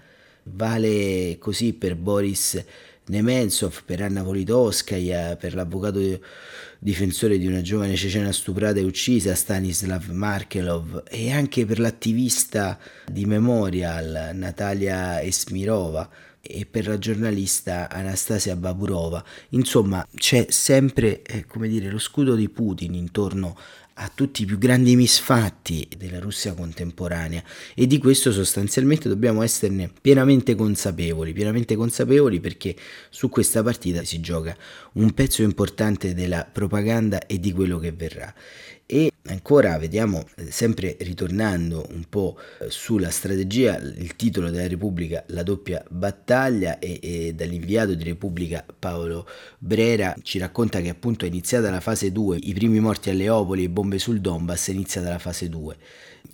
Vale 0.52 1.38
così 1.38 1.74
per 1.74 1.96
Boris 1.96 2.62
Nemensov, 3.10 3.84
per 3.84 4.02
Anna 4.02 4.24
Politkovskaya, 4.24 5.36
per 5.36 5.56
l'avvocato 5.56 6.00
difensore 6.80 7.38
di 7.38 7.48
una 7.48 7.62
giovane 7.62 7.96
cecena 7.96 8.32
stuprata 8.32 8.80
e 8.80 8.84
uccisa, 8.84 9.36
Stanislav 9.36 10.08
Markelov, 10.10 11.04
e 11.10 11.32
anche 11.32 11.66
per 11.66 11.80
l'attivista 11.80 12.80
di 13.12 13.26
Memorial, 13.26 14.32
Natalia 14.34 15.22
Esmirova, 15.22 16.10
e 16.42 16.66
per 16.66 16.88
la 16.88 16.98
giornalista 16.98 17.90
Anastasia 17.90 18.56
Baburova. 18.56 19.24
Insomma, 19.50 20.08
c'è 20.16 20.46
sempre, 20.50 21.22
eh, 21.22 21.46
come 21.46 21.68
dire, 21.68 21.90
lo 21.90 22.00
scudo 22.00 22.36
di 22.36 22.48
Putin 22.48 22.94
intorno 22.94 23.58
a 24.02 24.10
tutti 24.14 24.44
i 24.44 24.46
più 24.46 24.58
grandi 24.58 24.96
misfatti 24.96 25.88
della 25.98 26.20
Russia 26.20 26.54
contemporanea 26.54 27.44
e 27.76 27.86
di 27.86 27.98
questo 27.98 28.32
sostanzialmente 28.32 29.10
dobbiamo 29.10 29.42
esserne 29.42 29.92
pienamente 30.02 30.56
consapevoli, 30.56 31.34
pienamente 31.34 31.76
consapevoli 31.76 32.40
perché 32.40 32.76
su 33.10 33.30
questa 33.30 33.62
partita 33.62 34.04
si 34.04 34.22
gioca 34.22 34.56
un 34.94 35.14
pezzo 35.14 35.42
importante 35.42 36.14
della 36.14 36.48
propaganda 36.50 37.26
e 37.26 37.40
di 37.40 37.52
quello 37.52 37.78
che 37.78 37.92
verrà. 37.92 38.34
E 38.92 39.12
ancora 39.28 39.78
vediamo, 39.78 40.26
eh, 40.36 40.50
sempre 40.50 40.98
ritornando 41.02 41.86
un 41.92 42.06
po' 42.10 42.40
eh, 42.60 42.72
sulla 42.72 43.12
strategia, 43.12 43.78
il 43.78 44.16
titolo 44.16 44.50
della 44.50 44.68
Repubblica, 44.68 45.24
la 45.28 45.44
doppia 45.44 45.86
battaglia 45.88 46.80
e, 46.80 46.98
e 47.00 47.34
dall'inviato 47.36 47.94
di 47.94 48.04
Repubblica 48.04 48.66
Paolo 48.80 49.28
Brera 49.60 50.16
ci 50.24 50.40
racconta 50.40 50.82
che 50.82 50.90
appunto 50.90 51.26
è 51.26 51.28
iniziata 51.28 51.70
la 51.70 51.82
fase 51.82 52.12
2, 52.12 52.40
i 52.42 52.54
primi 52.56 52.80
morti 52.80 53.12
a 53.12 53.14
Leopoli 53.14 53.66
e 53.66 53.70
bombe 53.70 54.00
sul 54.00 54.22
Donbass, 54.22 54.70
è 54.70 54.72
iniziata 54.72 55.10
la 55.10 55.20
fase 55.20 55.50
2 55.50 55.78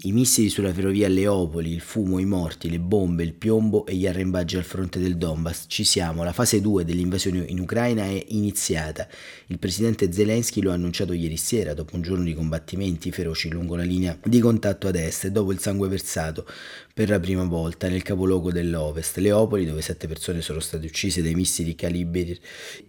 i 0.02 0.12
missili 0.12 0.50
sulla 0.50 0.74
ferrovia 0.74 1.08
Leopoli, 1.08 1.72
il 1.72 1.80
fumo, 1.80 2.20
i 2.20 2.26
morti, 2.26 2.70
le 2.70 2.80
bombe, 2.80 3.24
il 3.24 3.34
piombo 3.34 3.86
e 3.86 3.96
gli 3.96 4.06
arrembaggi 4.06 4.58
al 4.58 4.64
fronte 4.64 5.00
del 5.00 5.18
Donbass. 5.18 5.66
Ci 5.68 5.84
siamo, 5.84 6.24
la 6.24 6.34
fase 6.34 6.62
2 6.62 6.84
dell'invasione 6.84 7.46
in 7.48 7.60
Ucraina 7.60 8.04
è 8.04 8.24
iniziata. 8.30 9.08
Il 9.48 9.58
presidente 9.58 10.12
Zelensky 10.12 10.62
lo 10.62 10.72
ha 10.72 10.74
annunciato 10.74 11.14
ieri 11.14 11.38
sera, 11.38 11.74
dopo 11.74 11.96
un 11.96 12.02
giorno 12.02 12.24
di 12.24 12.34
combattimenti 12.34 13.12
feroci 13.12 13.50
lungo 13.50 13.76
la 13.76 13.84
linea 13.84 14.18
di 14.24 14.40
contatto 14.40 14.88
ad 14.88 14.96
est 14.96 15.26
e 15.26 15.32
dopo 15.32 15.52
il 15.52 15.60
sangue 15.60 15.88
versato 15.88 16.46
per 16.94 17.10
la 17.10 17.20
prima 17.20 17.44
volta 17.44 17.90
nel 17.90 18.04
capoluogo 18.04 18.52
dell'Ovest, 18.52 19.18
Leopoli, 19.18 19.66
dove 19.66 19.82
sette 19.82 20.08
persone 20.08 20.42
sono 20.42 20.60
state 20.60 20.86
uccise 20.86 21.22
dai 21.22 21.36
missili 21.36 21.76
calibri 21.76 22.40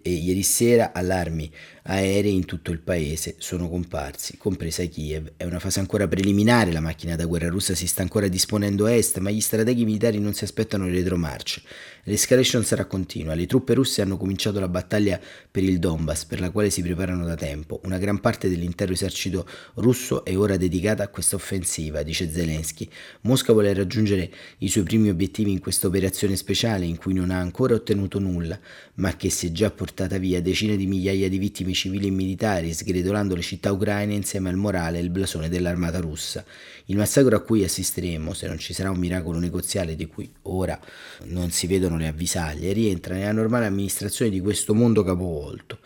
e 0.01 0.11
ieri 0.11 0.43
sera 0.43 0.93
allarmi 0.93 1.51
aerei 1.87 2.33
in 2.33 2.45
tutto 2.45 2.71
il 2.71 2.79
paese 2.79 3.35
sono 3.37 3.69
comparsi, 3.69 4.37
compresa 4.37 4.83
Kiev. 4.85 5.33
È 5.37 5.43
una 5.43 5.59
fase 5.59 5.79
ancora 5.79 6.07
preliminare, 6.07 6.71
la 6.71 6.79
macchina 6.87 7.17
da 7.17 7.25
guerra 7.25 7.49
russa 7.49 7.75
si 7.75 7.85
sta 7.85 8.01
ancora 8.01 8.29
disponendo 8.29 8.85
a 8.85 8.93
est, 8.93 9.17
ma 9.19 9.29
gli 9.29 9.41
strateghi 9.41 9.83
militari 9.83 10.19
non 10.19 10.33
si 10.33 10.45
aspettano 10.45 10.85
retromarce. 10.85 11.61
L'escalation 12.09 12.63
sarà 12.63 12.85
continua, 12.85 13.35
le 13.35 13.45
truppe 13.47 13.73
russe 13.73 14.01
hanno 14.01 14.15
cominciato 14.15 14.61
la 14.61 14.69
battaglia 14.69 15.19
per 15.51 15.61
il 15.61 15.77
Donbass, 15.77 16.23
per 16.23 16.39
la 16.39 16.51
quale 16.51 16.69
si 16.69 16.81
preparano 16.81 17.25
da 17.25 17.35
tempo. 17.35 17.81
Una 17.83 17.97
gran 17.97 18.21
parte 18.21 18.47
dell'intero 18.47 18.93
esercito 18.93 19.45
russo 19.73 20.23
è 20.23 20.37
ora 20.37 20.55
dedicata 20.55 21.03
a 21.03 21.09
questa 21.09 21.35
offensiva, 21.35 22.03
dice 22.03 22.31
Zelensky. 22.31 22.87
Mosca 23.23 23.51
vuole 23.51 23.73
raggiungere 23.73 24.31
i 24.59 24.69
suoi 24.69 24.85
primi 24.85 25.09
obiettivi 25.09 25.51
in 25.51 25.59
questa 25.59 25.87
operazione 25.87 26.37
speciale 26.37 26.85
in 26.85 26.95
cui 26.95 27.13
non 27.13 27.29
ha 27.29 27.39
ancora 27.39 27.75
ottenuto 27.75 28.19
nulla, 28.19 28.57
ma 28.95 29.17
che 29.17 29.29
si 29.29 29.47
è 29.47 29.51
già 29.51 29.69
portata 29.69 30.17
via 30.17 30.41
decine 30.41 30.77
di 30.77 30.87
migliaia 30.87 31.27
di 31.27 31.37
vittime 31.37 31.73
civili 31.73 32.07
e 32.07 32.11
militari, 32.11 32.71
sgretolando 32.71 33.35
le 33.35 33.41
città 33.41 33.73
ucraine 33.73 34.13
insieme 34.13 34.47
al 34.47 34.55
morale 34.55 34.99
e 34.99 35.01
il 35.01 35.09
blasone 35.09 35.49
dell'armata 35.49 35.99
russa. 35.99 36.45
Il 36.85 36.95
massacro 36.95 37.35
a 37.35 37.41
cui 37.41 37.65
assisteremo, 37.65 38.33
se 38.33 38.47
non 38.47 38.57
ci 38.59 38.71
sarà 38.71 38.91
un 38.91 38.97
miracolo 38.97 39.39
negoziale 39.39 39.97
di 39.97 40.05
cui 40.05 40.31
ora 40.43 40.79
non 41.23 41.51
si 41.51 41.67
vedono 41.67 41.96
le 41.97 42.07
avvisaglie, 42.07 42.73
rientra 42.73 43.15
nella 43.15 43.31
normale 43.31 43.65
amministrazione 43.65 44.31
di 44.31 44.39
questo 44.39 44.73
mondo 44.73 45.03
capovolto 45.03 45.79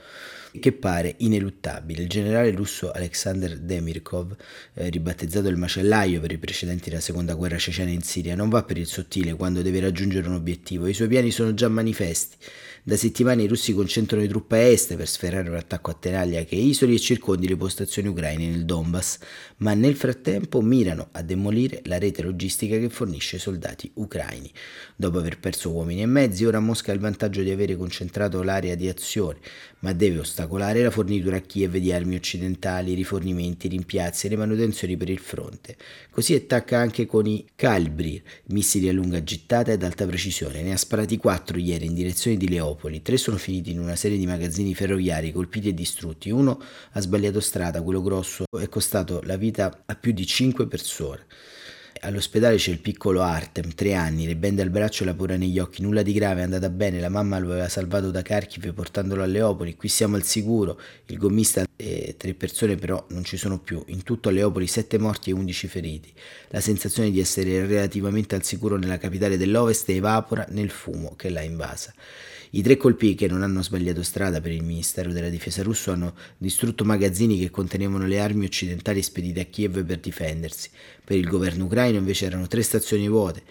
che 0.59 0.71
pare 0.71 1.15
ineluttabile. 1.17 2.01
Il 2.01 2.09
generale 2.09 2.51
russo 2.51 2.91
Alexander 2.91 3.57
Demirkov, 3.57 4.35
eh, 4.73 4.89
ribattezzato 4.89 5.47
il 5.47 5.55
macellaio 5.55 6.19
per 6.19 6.31
i 6.31 6.37
precedenti 6.37 6.89
della 6.89 7.01
seconda 7.01 7.35
guerra 7.35 7.57
cecena 7.57 7.89
in 7.89 8.01
Siria, 8.01 8.35
non 8.35 8.49
va 8.49 8.63
per 8.63 8.77
il 8.77 8.87
sottile 8.87 9.33
quando 9.33 9.61
deve 9.61 9.79
raggiungere 9.79 10.27
un 10.27 10.35
obiettivo. 10.35 10.87
I 10.87 10.93
suoi 10.93 11.07
piani 11.07 11.31
sono 11.31 11.53
già 11.53 11.69
manifesti. 11.69 12.37
Da 12.83 12.97
settimane 12.97 13.43
i 13.43 13.47
russi 13.47 13.73
concentrano 13.73 14.25
truppe 14.25 14.55
a 14.55 14.61
est 14.61 14.95
per 14.95 15.07
sferrare 15.07 15.47
un 15.47 15.55
attacco 15.55 15.91
a 15.91 15.93
Tenaglia 15.93 16.43
che 16.43 16.55
isoli 16.55 16.95
e 16.95 17.00
circondi 17.00 17.47
le 17.47 17.55
postazioni 17.55 18.07
ucraine 18.07 18.50
nel 18.50 18.65
Donbass, 18.65 19.19
ma 19.57 19.75
nel 19.75 19.95
frattempo 19.95 20.61
mirano 20.61 21.09
a 21.11 21.21
demolire 21.21 21.83
la 21.85 22.00
rete 22.00 22.23
logistica 22.23 22.79
che 22.79 22.89
fornisce 22.89 23.38
soldati 23.38 23.91
ucraini. 23.93 24.51
Dopo 24.95 25.19
aver 25.19 25.38
perso 25.38 25.69
uomini 25.69 26.01
e 26.01 26.07
mezzi, 26.07 26.43
ora 26.43 26.59
Mosca 26.59 26.91
ha 26.91 26.95
il 26.95 27.01
vantaggio 27.01 27.43
di 27.43 27.51
avere 27.51 27.75
concentrato 27.75 28.41
l'area 28.41 28.73
di 28.73 28.89
azione, 28.89 29.38
ma 29.81 29.93
deve 29.93 30.17
ostacolare 30.17 30.81
la 30.81 30.89
fornitura 30.89 31.35
a 31.35 31.41
Kiev 31.41 31.77
di 31.77 31.91
armi 31.91 32.15
occidentali, 32.15 32.95
rifornimenti, 32.95 33.67
rimpiazzi 33.67 34.25
e 34.25 34.29
le 34.31 34.38
manutenzioni 34.38 34.97
per 34.97 35.11
il 35.11 35.19
fronte. 35.19 35.77
Così 36.09 36.33
attacca 36.33 36.79
anche 36.79 37.05
con 37.05 37.27
i 37.27 37.45
Kalbrir, 37.55 38.23
missili 38.47 38.89
a 38.89 38.93
lunga 38.93 39.23
gittata 39.23 39.69
e 39.69 39.75
ad 39.75 39.83
alta 39.83 40.07
precisione. 40.07 40.63
Ne 40.63 40.73
ha 40.73 40.77
sparati 40.77 41.17
quattro 41.17 41.59
ieri 41.59 41.85
in 41.85 41.93
direzione 41.93 42.38
di 42.38 42.47
Leopoli, 42.71 43.01
tre 43.01 43.17
sono 43.17 43.37
finiti 43.37 43.71
in 43.71 43.79
una 43.79 43.95
serie 43.95 44.17
di 44.17 44.25
magazzini 44.25 44.73
ferroviari 44.73 45.31
colpiti 45.31 45.67
e 45.69 45.73
distrutti. 45.73 46.29
Uno 46.29 46.61
ha 46.91 47.01
sbagliato 47.01 47.39
strada, 47.41 47.81
quello 47.81 48.01
grosso, 48.01 48.45
è 48.57 48.69
costato 48.69 49.21
la 49.23 49.35
vita 49.35 49.83
a 49.85 49.95
più 49.95 50.13
di 50.13 50.25
cinque 50.25 50.67
persone. 50.67 51.25
All'ospedale 52.03 52.55
c'è 52.55 52.71
il 52.71 52.79
piccolo 52.79 53.21
Artem, 53.21 53.75
tre 53.75 53.93
anni, 53.93 54.25
le 54.25 54.35
bende 54.35 54.63
al 54.63 54.71
braccio 54.71 55.03
e 55.03 55.05
la 55.05 55.13
paura 55.13 55.35
negli 55.35 55.59
occhi, 55.59 55.83
nulla 55.83 56.01
di 56.01 56.13
grave, 56.13 56.39
è 56.39 56.43
andata 56.43 56.69
bene, 56.69 56.99
la 56.99 57.09
mamma 57.09 57.37
lo 57.37 57.51
aveva 57.51 57.69
salvato 57.69 58.09
da 58.09 58.23
Kharkiv 58.23 58.73
portandolo 58.73 59.21
a 59.21 59.27
Leopoli, 59.27 59.75
qui 59.75 59.87
siamo 59.87 60.15
al 60.15 60.23
sicuro, 60.23 60.79
il 61.07 61.17
gommista 61.17 61.63
eh, 61.75 62.15
tre 62.17 62.33
persone 62.33 62.75
però 62.75 63.05
non 63.09 63.23
ci 63.23 63.37
sono 63.37 63.59
più. 63.59 63.83
In 63.87 64.01
tutto 64.01 64.29
a 64.29 64.31
Leopoli 64.31 64.65
7 64.65 64.97
morti 64.97 65.29
e 65.29 65.33
11 65.33 65.67
feriti. 65.67 66.13
La 66.47 66.61
sensazione 66.61 67.11
di 67.11 67.19
essere 67.19 67.67
relativamente 67.67 68.33
al 68.33 68.43
sicuro 68.43 68.77
nella 68.77 68.97
capitale 68.97 69.37
dell'Ovest 69.37 69.89
evapora 69.89 70.45
nel 70.49 70.71
fumo 70.71 71.15
che 71.15 71.29
l'ha 71.29 71.41
invasa. 71.41 71.93
I 72.53 72.62
tre 72.62 72.75
colpi 72.75 73.15
che 73.15 73.29
non 73.29 73.43
hanno 73.43 73.63
sbagliato 73.63 74.03
strada 74.03 74.41
per 74.41 74.51
il 74.51 74.62
Ministero 74.62 75.13
della 75.13 75.29
Difesa 75.29 75.63
russo 75.63 75.93
hanno 75.93 76.13
distrutto 76.38 76.84
magazzini 76.84 77.39
che 77.39 77.50
contenevano 77.50 78.05
le 78.05 78.20
armi 78.20 78.43
occidentali 78.43 79.01
spedite 79.01 79.39
a 79.39 79.46
Kiev 79.46 79.86
per 79.86 80.00
difendersi. 80.00 80.70
Per 81.01 81.15
il 81.15 81.29
governo 81.29 81.63
ucraino 81.63 81.98
invece 81.98 82.25
erano 82.25 82.48
tre 82.48 82.62
stazioni 82.62 83.08
vuote. 83.08 83.41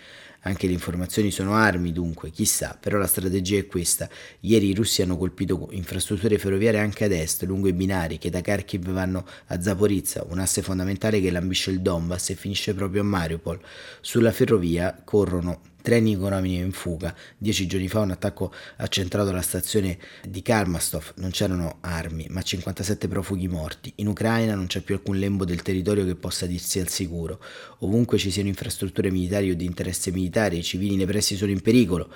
Anche 0.40 0.66
le 0.66 0.75
informazioni 0.75 1.30
sono 1.30 1.54
armi, 1.54 1.92
dunque, 1.92 2.28
chissà, 2.28 2.76
però 2.78 2.99
la 2.99 3.07
strategia 3.07 3.57
è 3.57 3.66
questa. 3.66 4.07
Ieri 4.40 4.69
i 4.69 4.75
russi 4.75 5.00
hanno 5.00 5.16
colpito 5.16 5.69
infrastrutture 5.71 6.37
ferroviarie 6.37 6.80
anche 6.80 7.04
ad 7.04 7.12
est, 7.12 7.42
lungo 7.45 7.69
i 7.69 7.73
binari 7.73 8.19
che 8.19 8.28
da 8.28 8.42
Kharkiv 8.42 8.90
vanno 8.90 9.25
a 9.47 9.62
Zaporizza, 9.62 10.26
un 10.28 10.40
asse 10.40 10.61
fondamentale 10.61 11.23
che 11.23 11.30
lambisce 11.30 11.71
il 11.71 11.80
Donbass 11.80 12.30
e 12.30 12.35
finisce 12.35 12.75
proprio 12.75 13.00
a 13.00 13.04
Mariupol. 13.04 13.61
Sulla 14.02 14.33
ferrovia 14.33 15.00
corrono 15.02 15.62
treni 15.80 16.14
economici 16.14 16.56
in 16.56 16.72
fuga. 16.72 17.14
Dieci 17.37 17.66
giorni 17.66 17.88
fa 17.88 18.00
un 18.00 18.10
attacco 18.10 18.52
ha 18.76 18.87
centrato 18.88 19.32
la 19.32 19.42
stazione 19.42 19.99
di 20.26 20.42
Karmastov, 20.42 21.14
non 21.16 21.30
c'erano 21.30 21.78
armi, 21.80 22.26
ma 22.30 22.42
57 22.42 23.08
profughi 23.08 23.49
morti. 23.49 23.92
In 23.96 24.08
Ucraina 24.08 24.54
non 24.54 24.66
c'è 24.66 24.80
più 24.80 24.94
alcun 24.94 25.18
lembo 25.18 25.44
del 25.44 25.62
territorio 25.62 26.04
che 26.04 26.14
possa 26.14 26.46
dirsi 26.46 26.80
al 26.80 26.88
sicuro. 26.88 27.42
Ovunque 27.80 28.18
ci 28.18 28.30
siano 28.30 28.49
infrastrutture 28.49 29.10
militari 29.10 29.50
o 29.50 29.54
di 29.54 29.64
interesse 29.64 30.10
militare, 30.10 30.56
i 30.56 30.62
civili 30.62 30.96
nei 30.96 31.06
pressi 31.06 31.37
sono 31.37 31.50
in 31.50 31.60
pericolo. 31.60 32.12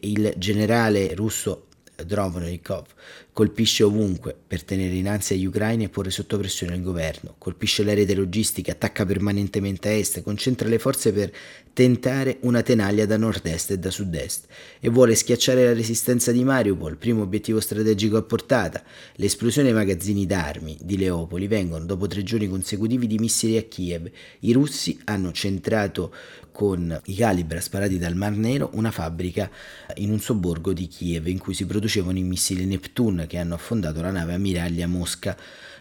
Il 0.00 0.32
generale 0.36 1.14
russo 1.14 1.66
Drovnikov 2.04 2.86
colpisce 3.32 3.84
ovunque 3.84 4.36
per 4.46 4.64
tenere 4.64 4.94
in 4.94 5.08
ansia 5.08 5.36
gli 5.36 5.44
ucraini 5.44 5.84
e 5.84 5.88
porre 5.88 6.10
sotto 6.10 6.36
pressione 6.38 6.74
il 6.74 6.82
governo, 6.82 7.34
colpisce 7.38 7.82
le 7.82 7.94
rete 7.94 8.14
logistiche, 8.14 8.72
attacca 8.72 9.04
permanentemente 9.06 9.88
a 9.88 9.92
est, 9.92 10.22
concentra 10.22 10.68
le 10.68 10.78
forze 10.78 11.12
per 11.12 11.32
tentare 11.72 12.38
una 12.40 12.62
tenaglia 12.62 13.06
da 13.06 13.16
nord-est 13.16 13.70
e 13.70 13.78
da 13.78 13.90
sud-est 13.90 14.46
e 14.80 14.88
vuole 14.88 15.14
schiacciare 15.14 15.64
la 15.64 15.72
resistenza 15.72 16.32
di 16.32 16.42
Mariupol, 16.42 16.96
primo 16.96 17.22
obiettivo 17.22 17.60
strategico 17.60 18.16
a 18.16 18.22
portata. 18.22 18.82
L'esplosione 19.14 19.68
ai 19.68 19.74
magazzini 19.74 20.26
d'armi 20.26 20.76
di 20.80 20.98
Leopoli 20.98 21.46
vengono 21.46 21.84
dopo 21.84 22.06
tre 22.06 22.22
giorni 22.22 22.48
consecutivi 22.48 23.06
di 23.06 23.18
missili 23.18 23.56
a 23.56 23.62
Kiev. 23.62 24.10
I 24.40 24.52
russi 24.52 24.98
hanno 25.04 25.32
centrato 25.32 26.12
con 26.50 27.00
i 27.04 27.14
calibra 27.14 27.60
sparati 27.60 27.96
dal 27.96 28.16
Mar 28.16 28.32
Nero 28.32 28.70
una 28.74 28.90
fabbrica 28.90 29.50
in 29.96 30.10
un 30.10 30.20
sobborgo 30.20 30.72
di 30.72 30.88
Kiev 30.88 31.28
in 31.28 31.38
cui 31.38 31.54
si 31.54 31.64
producevano 31.64 32.18
i 32.18 32.22
missili 32.22 32.66
Neptune 32.66 33.19
che 33.26 33.38
hanno 33.38 33.54
affondato 33.54 34.00
la 34.00 34.10
nave 34.10 34.34
ammiraglia 34.34 34.86
Mosca 34.86 35.36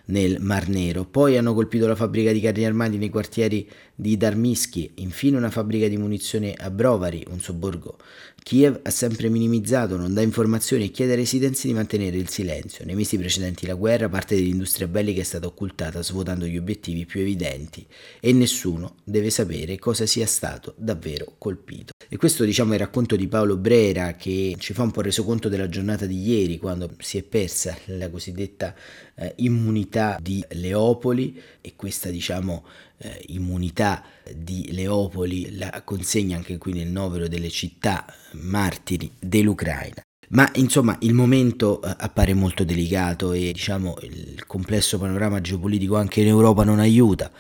nel 0.09 0.37
Mar 0.39 0.67
Nero. 0.67 1.05
Poi 1.05 1.37
hanno 1.37 1.53
colpito 1.53 1.87
la 1.87 1.95
fabbrica 1.95 2.31
di 2.31 2.39
carri 2.39 2.65
armati 2.65 2.97
nei 2.97 3.09
quartieri 3.09 3.67
di 3.95 4.15
Darmischi, 4.15 4.91
infine 4.95 5.37
una 5.37 5.49
fabbrica 5.49 5.87
di 5.87 5.97
munizioni 5.97 6.53
a 6.57 6.69
Brovari, 6.69 7.25
un 7.29 7.39
sobborgo. 7.39 7.97
Kiev 8.41 8.79
ha 8.83 8.89
sempre 8.89 9.29
minimizzato, 9.29 9.97
non 9.97 10.13
dà 10.13 10.21
informazioni 10.21 10.85
e 10.85 10.91
chiede 10.91 11.11
ai 11.11 11.17
residenti 11.17 11.67
di 11.67 11.73
mantenere 11.73 12.17
il 12.17 12.29
silenzio. 12.29 12.85
Nei 12.85 12.95
mesi 12.95 13.17
precedenti 13.17 13.67
la 13.67 13.73
guerra, 13.73 14.09
parte 14.09 14.35
dell'industria 14.35 14.87
bellica 14.87 15.21
è 15.21 15.25
stata 15.25 15.45
occultata, 15.45 16.01
svuotando 16.01 16.45
gli 16.45 16.57
obiettivi 16.57 17.05
più 17.05 17.19
evidenti 17.19 17.85
e 18.19 18.31
nessuno 18.33 18.95
deve 19.03 19.29
sapere 19.29 19.77
cosa 19.77 20.05
sia 20.05 20.25
stato 20.25 20.73
davvero 20.77 21.35
colpito. 21.37 21.93
E 22.07 22.17
questo 22.17 22.43
diciamo 22.43 22.71
è 22.71 22.75
il 22.75 22.81
racconto 22.81 23.15
di 23.15 23.27
Paolo 23.27 23.57
Brera 23.57 24.15
che 24.15 24.55
ci 24.57 24.73
fa 24.73 24.81
un 24.81 24.91
po' 24.91 25.01
reso 25.01 25.23
conto 25.23 25.47
della 25.47 25.69
giornata 25.69 26.07
di 26.07 26.27
ieri 26.27 26.57
quando 26.57 26.89
si 26.97 27.19
è 27.19 27.23
persa 27.23 27.77
la 27.85 28.09
cosiddetta 28.09 28.73
eh, 29.19 29.33
immunità 29.38 30.17
di 30.21 30.43
Leopoli 30.51 31.39
e 31.61 31.73
questa 31.75 32.09
diciamo 32.09 32.65
eh, 32.97 33.23
immunità 33.27 34.03
di 34.33 34.69
Leopoli 34.71 35.57
la 35.57 35.81
consegna 35.83 36.38
anche 36.38 36.57
qui 36.57 36.73
nel 36.73 36.88
novero 36.88 37.27
delle 37.27 37.49
città 37.49 38.05
martiri 38.33 39.11
dell'Ucraina. 39.19 40.01
Ma 40.31 40.49
insomma 40.55 40.95
il 41.01 41.13
momento 41.13 41.81
eh, 41.81 41.95
appare 41.97 42.33
molto 42.33 42.63
delicato 42.63 43.31
e 43.33 43.51
diciamo 43.51 43.97
il 44.01 44.45
complesso 44.45 44.99
panorama 44.99 45.41
geopolitico 45.41 45.95
anche 45.95 46.21
in 46.21 46.27
Europa 46.27 46.63
non 46.63 46.79
aiuta. 46.79 47.31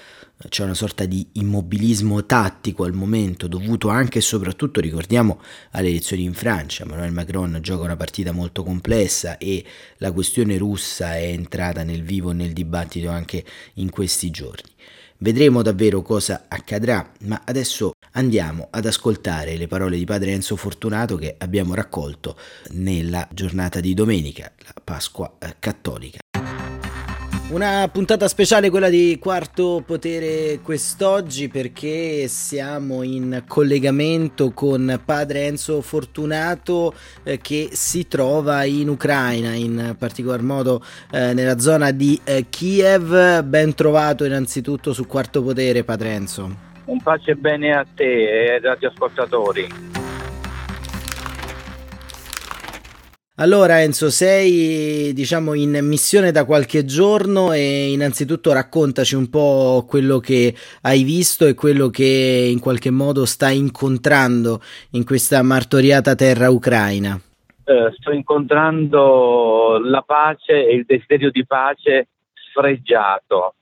C'è 0.47 0.63
una 0.63 0.73
sorta 0.73 1.03
di 1.03 1.27
immobilismo 1.33 2.25
tattico 2.25 2.85
al 2.85 2.93
momento 2.93 3.47
dovuto 3.47 3.89
anche 3.89 4.19
e 4.19 4.21
soprattutto, 4.21 4.79
ricordiamo, 4.79 5.41
alle 5.71 5.89
elezioni 5.89 6.23
in 6.23 6.33
Francia. 6.33 6.85
Emmanuel 6.85 7.11
Macron 7.11 7.59
gioca 7.61 7.83
una 7.83 7.97
partita 7.97 8.31
molto 8.31 8.63
complessa 8.63 9.37
e 9.37 9.65
la 9.97 10.13
questione 10.13 10.57
russa 10.57 11.17
è 11.17 11.25
entrata 11.25 11.83
nel 11.83 12.03
vivo 12.03 12.31
nel 12.31 12.53
dibattito 12.53 13.09
anche 13.09 13.43
in 13.75 13.89
questi 13.89 14.31
giorni. 14.31 14.71
Vedremo 15.17 15.61
davvero 15.61 16.01
cosa 16.01 16.45
accadrà, 16.47 17.11
ma 17.23 17.41
adesso 17.43 17.91
andiamo 18.11 18.69
ad 18.71 18.85
ascoltare 18.85 19.57
le 19.57 19.67
parole 19.67 19.97
di 19.97 20.05
padre 20.05 20.31
Enzo 20.31 20.55
Fortunato 20.55 21.17
che 21.17 21.35
abbiamo 21.37 21.73
raccolto 21.73 22.37
nella 22.69 23.27
giornata 23.33 23.81
di 23.81 23.93
domenica, 23.93 24.49
la 24.59 24.73
Pasqua 24.81 25.35
eh, 25.37 25.57
cattolica. 25.59 26.19
Una 27.49 27.89
puntata 27.91 28.27
speciale 28.27 28.69
quella 28.69 28.89
di 28.89 29.17
Quarto 29.19 29.81
Potere 29.83 30.59
quest'oggi 30.61 31.47
perché 31.47 32.27
siamo 32.27 33.01
in 33.01 33.45
collegamento 33.47 34.51
con 34.51 35.01
padre 35.03 35.47
Enzo 35.47 35.81
Fortunato 35.81 36.93
eh, 37.23 37.39
che 37.39 37.69
si 37.71 38.07
trova 38.07 38.65
in 38.65 38.87
Ucraina, 38.87 39.55
in 39.55 39.95
particolar 39.97 40.43
modo 40.43 40.83
eh, 41.11 41.33
nella 41.33 41.57
zona 41.57 41.89
di 41.89 42.21
eh, 42.23 42.45
Kiev. 42.49 43.41
Ben 43.41 43.73
trovato 43.73 44.25
innanzitutto 44.25 44.93
su 44.93 45.07
Quarto 45.07 45.41
Potere, 45.41 45.83
padre 45.83 46.11
Enzo. 46.11 46.55
Un 46.85 47.01
pace 47.01 47.33
bene 47.33 47.73
a 47.73 47.83
te 47.95 48.45
e 48.45 48.51
ai 48.53 48.61
radioascoltatori. 48.61 50.08
Allora 53.41 53.81
Enzo, 53.81 54.09
sei 54.09 55.13
diciamo 55.13 55.53
in 55.53 55.79
missione 55.83 56.31
da 56.33 56.43
qualche 56.43 56.83
giorno 56.83 57.53
e 57.53 57.89
innanzitutto 57.89 58.51
raccontaci 58.51 59.15
un 59.15 59.29
po' 59.29 59.85
quello 59.87 60.19
che 60.19 60.53
hai 60.81 61.03
visto 61.03 61.45
e 61.45 61.53
quello 61.53 61.87
che 61.87 62.49
in 62.51 62.59
qualche 62.59 62.89
modo 62.89 63.25
stai 63.25 63.57
incontrando 63.57 64.59
in 64.91 65.05
questa 65.05 65.41
martoriata 65.41 66.15
terra 66.15 66.49
ucraina. 66.49 67.17
Eh, 67.63 67.93
sto 67.97 68.11
incontrando 68.11 69.79
la 69.85 70.01
pace 70.01 70.67
e 70.67 70.75
il 70.75 70.83
desiderio 70.83 71.31
di 71.31 71.45
pace 71.45 72.09
sfregiato, 72.33 73.53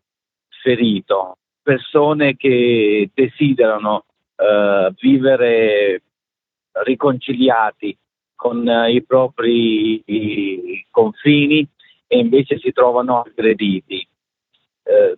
ferito, 0.63 1.37
persone 1.61 2.35
che 2.35 3.11
desiderano 3.13 4.05
eh, 4.37 4.91
vivere 4.99 6.01
riconciliati 6.83 7.95
con 8.37 8.65
eh, 8.65 8.93
i 8.93 9.03
propri 9.03 10.01
i 10.05 10.85
confini 10.89 11.67
e 12.07 12.17
invece 12.17 12.57
si 12.59 12.71
trovano 12.71 13.23
aggrediti. 13.23 14.07
Eh, 14.83 15.17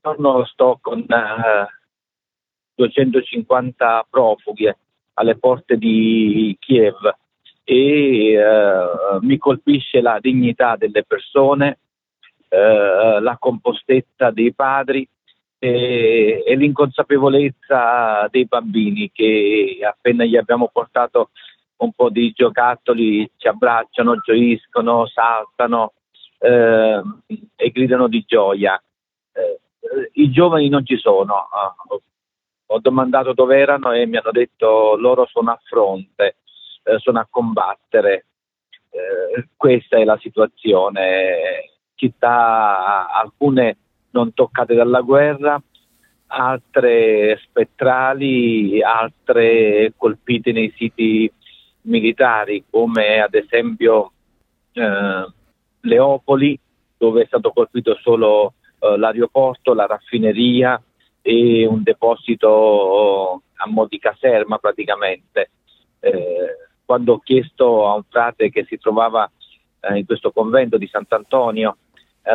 giorno 0.00 0.44
sto 0.44 0.78
con 0.80 1.00
eh, 1.00 1.66
250 2.76 4.06
profughi 4.08 4.72
alle 5.14 5.36
porte 5.36 5.76
di 5.76 6.56
Kiev 6.60 7.16
e 7.64 8.32
eh, 8.32 8.86
mi 9.20 9.36
colpisce 9.36 10.00
la 10.00 10.18
dignità 10.20 10.76
delle 10.76 11.04
persone, 11.04 11.78
eh, 12.48 13.20
la 13.20 13.36
compostezza 13.38 14.30
dei 14.30 14.54
padri 14.54 15.06
e, 15.58 16.44
e, 16.46 16.56
l'inconsapevolezza 16.56 18.28
dei 18.30 18.46
bambini 18.46 19.10
che 19.12 19.80
appena 19.82 20.24
gli 20.24 20.36
abbiamo 20.36 20.70
portato 20.72 21.30
un 21.78 21.92
po' 21.92 22.10
di 22.10 22.32
giocattoli, 22.34 23.30
ci 23.36 23.48
abbracciano, 23.48 24.16
gioiscono, 24.16 25.06
saltano 25.06 25.92
eh, 26.38 27.02
e 27.56 27.70
gridano 27.70 28.08
di 28.08 28.24
gioia. 28.26 28.80
Eh, 29.32 29.60
I 30.14 30.30
giovani 30.30 30.68
non 30.68 30.84
ci 30.84 30.96
sono. 30.96 31.34
Ah, 31.34 31.74
ho 32.70 32.78
domandato 32.80 33.32
dove 33.32 33.58
erano 33.58 33.92
e 33.92 34.06
mi 34.06 34.16
hanno 34.16 34.30
detto 34.30 34.96
loro 34.96 35.26
sono 35.26 35.52
a 35.52 35.60
fronte, 35.64 36.36
eh, 36.84 36.98
sono 36.98 37.20
a 37.20 37.26
combattere. 37.28 38.26
Eh, 38.90 39.48
questa 39.56 39.98
è 39.98 40.04
la 40.04 40.18
situazione. 40.20 41.70
Città 41.94 43.10
alcune 43.10 43.76
non 44.10 44.34
toccate 44.34 44.74
dalla 44.74 45.00
guerra, 45.00 45.60
altre 46.26 47.38
spettrali, 47.42 48.82
altre 48.82 49.92
colpite 49.96 50.52
nei 50.52 50.72
siti 50.76 51.32
militari 51.88 52.64
come 52.70 53.20
ad 53.20 53.34
esempio 53.34 54.12
eh, 54.72 55.26
Leopoli 55.80 56.58
dove 56.96 57.22
è 57.22 57.26
stato 57.26 57.50
colpito 57.50 57.96
solo 58.02 58.54
eh, 58.78 58.96
l'aeroporto, 58.96 59.74
la 59.74 59.86
raffineria 59.86 60.80
e 61.22 61.66
un 61.66 61.82
deposito 61.82 63.42
a 63.54 63.68
mo' 63.68 63.86
di 63.86 63.98
caserma 63.98 64.58
praticamente. 64.58 65.50
Eh, 66.00 66.56
quando 66.84 67.14
ho 67.14 67.18
chiesto 67.18 67.88
a 67.88 67.94
un 67.94 68.04
frate 68.08 68.50
che 68.50 68.64
si 68.64 68.78
trovava 68.78 69.30
eh, 69.80 69.98
in 69.98 70.06
questo 70.06 70.30
convento 70.30 70.78
di 70.78 70.86
Sant'Antonio 70.86 71.76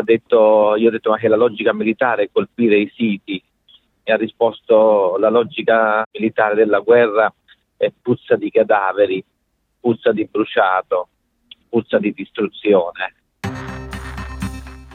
detto, 0.02 0.76
io 0.76 0.88
ho 0.88 0.92
detto 0.92 1.12
ma 1.12 1.18
che 1.18 1.28
la 1.28 1.36
logica 1.36 1.74
militare 1.74 2.24
è 2.24 2.30
colpire 2.32 2.78
i 2.78 2.92
siti 2.96 3.42
e 4.04 4.12
ha 4.12 4.18
risposto 4.18 5.18
la 5.18 5.30
logica 5.30 6.06
militare 6.12 6.56
della 6.56 6.80
guerra 6.80 7.34
è 7.78 7.92
puzza 8.02 8.36
di 8.36 8.50
cadaveri, 8.50 9.24
puzza 9.84 10.14
di 10.14 10.26
bruciato, 10.32 11.10
puzza 11.68 12.00
di 12.00 12.14
distruzione. 12.14 13.16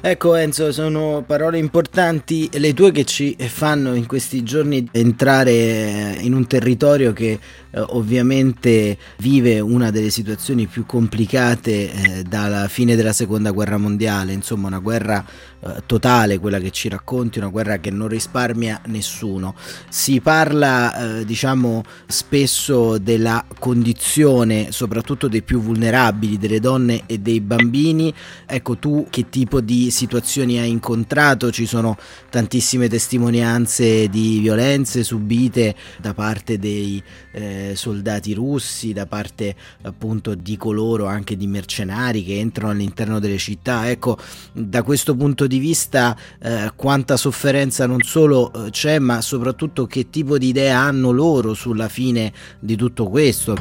Ecco 0.01 0.37
Enzo, 0.37 0.73
sono 0.73 1.25
parole 1.27 1.59
importanti 1.59 2.49
le 2.59 2.73
tue 2.73 2.93
che 2.93 3.05
ci 3.05 3.37
fanno 3.37 3.95
in 3.95 4.07
questi 4.07 4.45
giorni 4.45 4.89
entrare 4.93 6.17
in 6.21 6.33
un 6.35 6.47
territorio 6.47 7.13
che 7.13 7.33
eh, 7.33 7.81
ovviamente 7.81 8.97
vive 9.19 9.59
una 9.59 9.91
delle 9.91 10.11
situazioni 10.11 10.67
più 10.67 10.87
complicate 10.87 11.91
eh, 11.91 12.23
dalla 12.23 12.69
fine 12.69 12.95
della 12.95 13.13
seconda 13.13 13.51
guerra 13.51 13.77
mondiale, 13.77 14.33
insomma 14.33 14.69
una 14.69 14.79
guerra 14.79 15.23
eh, 15.61 15.83
totale, 15.87 16.39
quella 16.39 16.61
che 16.61 16.71
ci 16.71 16.89
racconti, 16.89 17.39
una 17.39 17.49
guerra 17.49 17.79
che 17.79 17.91
non 17.91 18.07
risparmia 18.07 18.81
nessuno. 18.87 19.55
Si 19.89 20.21
parla, 20.21 21.19
eh, 21.19 21.25
diciamo, 21.25 21.83
spesso 22.07 22.99
della 22.99 23.45
condizione, 23.59 24.71
soprattutto 24.71 25.27
dei 25.27 25.43
più 25.43 25.61
vulnerabili, 25.61 26.39
delle 26.39 26.61
donne 26.61 27.03
e 27.07 27.19
dei 27.19 27.41
bambini. 27.41 28.15
Ecco, 28.47 28.77
tu 28.77 29.07
che 29.11 29.29
tipo 29.29 29.61
di 29.61 29.91
situazioni 29.91 30.59
hai 30.59 30.71
incontrato? 30.71 31.51
Ci 31.51 31.67
sono 31.67 31.97
tantissime 32.31 32.89
testimonianze 32.89 34.09
di 34.09 34.39
violenze 34.39 35.03
subite 35.03 35.75
da 36.01 36.15
parte 36.15 36.59
dei 36.59 37.03
eh, 37.33 37.73
soldati 37.75 38.33
russi, 38.33 38.93
da 38.93 39.07
parte 39.07 39.57
appunto 39.83 40.35
di 40.37 40.57
coloro 40.57 41.07
anche 41.07 41.37
di 41.37 41.47
mercenari 41.49 42.23
che 42.25 42.39
entrano 42.39 42.71
all'interno 42.71 43.19
delle 43.19 43.39
città. 43.39 43.91
Ecco, 43.91 44.17
da 44.53 44.85
questo 44.85 45.17
punto 45.17 45.47
di 45.49 45.59
vista 45.59 46.17
eh, 46.41 46.71
quanta 46.77 47.17
sofferenza 47.17 47.87
non 47.87 48.03
solo 48.03 48.53
eh, 48.53 48.71
c'è, 48.71 49.01
ma 49.01 49.21
soprattutto 49.21 49.87
che 49.87 50.11
tipo 50.11 50.39
di 50.39 50.47
idea 50.47 50.79
hanno 50.79 51.11
loro 51.11 51.55
sulla 51.55 51.89
fine 51.89 52.33
di 52.61 52.77
tutto 52.77 53.09
questo. 53.09 53.53
Il 53.53 53.59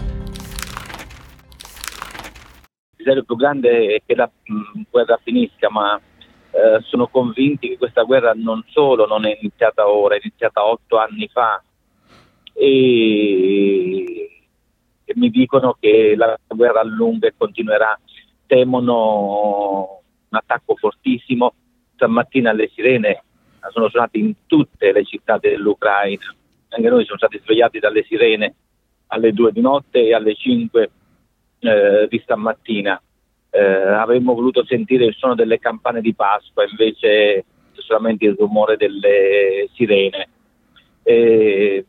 desiderio 2.95 3.23
più 3.23 3.35
grande 3.35 3.95
è 3.95 4.01
che 4.05 4.13
la 4.13 4.29
mh, 4.29 4.53
mm, 4.53 4.81
guerra 4.91 5.19
finisca, 5.23 5.69
ma 5.71 5.99
eh, 6.51 6.81
sono 6.83 7.07
convinti 7.07 7.69
che 7.69 7.77
questa 7.77 8.03
guerra 8.03 8.33
non 8.35 8.63
solo 8.67 9.05
non 9.07 9.25
è 9.25 9.37
iniziata 9.39 9.89
ora, 9.89 10.15
è 10.15 10.19
iniziata 10.21 10.65
otto 10.67 10.97
anni 10.97 11.27
fa. 11.31 11.61
E, 12.53 14.03
e 15.03 15.13
mi 15.15 15.29
dicono 15.29 15.77
che 15.79 16.15
la 16.17 16.37
guerra 16.47 16.81
allunga 16.81 17.27
e 17.27 17.33
continuerà, 17.37 17.97
temono 18.45 20.01
un 20.29 20.37
attacco 20.37 20.75
fortissimo 20.75 21.53
stamattina 21.97 22.53
le 22.53 22.69
sirene 22.73 23.23
sono 23.71 23.89
suonate 23.89 24.17
in 24.17 24.33
tutte 24.45 24.91
le 24.91 25.03
città 25.03 25.37
dell'Ucraina, 25.37 26.33
anche 26.69 26.89
noi 26.89 27.03
siamo 27.03 27.17
stati 27.17 27.39
svegliati 27.43 27.79
dalle 27.79 28.03
sirene 28.03 28.55
alle 29.07 29.33
2 29.33 29.51
di 29.51 29.61
notte 29.61 30.05
e 30.05 30.13
alle 30.13 30.35
5 30.35 30.91
eh, 31.59 32.07
di 32.09 32.19
stamattina. 32.19 33.01
Eh, 33.49 33.61
avremmo 33.61 34.33
voluto 34.33 34.63
sentire 34.65 35.05
il 35.05 35.15
suono 35.15 35.33
delle 35.35 35.59
campane 35.59 36.01
di 36.01 36.13
Pasqua, 36.13 36.65
invece 36.69 37.45
solamente 37.73 38.25
il 38.25 38.35
rumore 38.37 38.77
delle 38.77 39.69
sirene. 39.73 40.29
E 41.03 41.85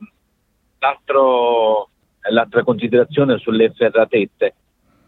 l'altra 2.31 2.63
considerazione 2.63 3.39
sulle 3.39 3.71
ferratette. 3.71 4.55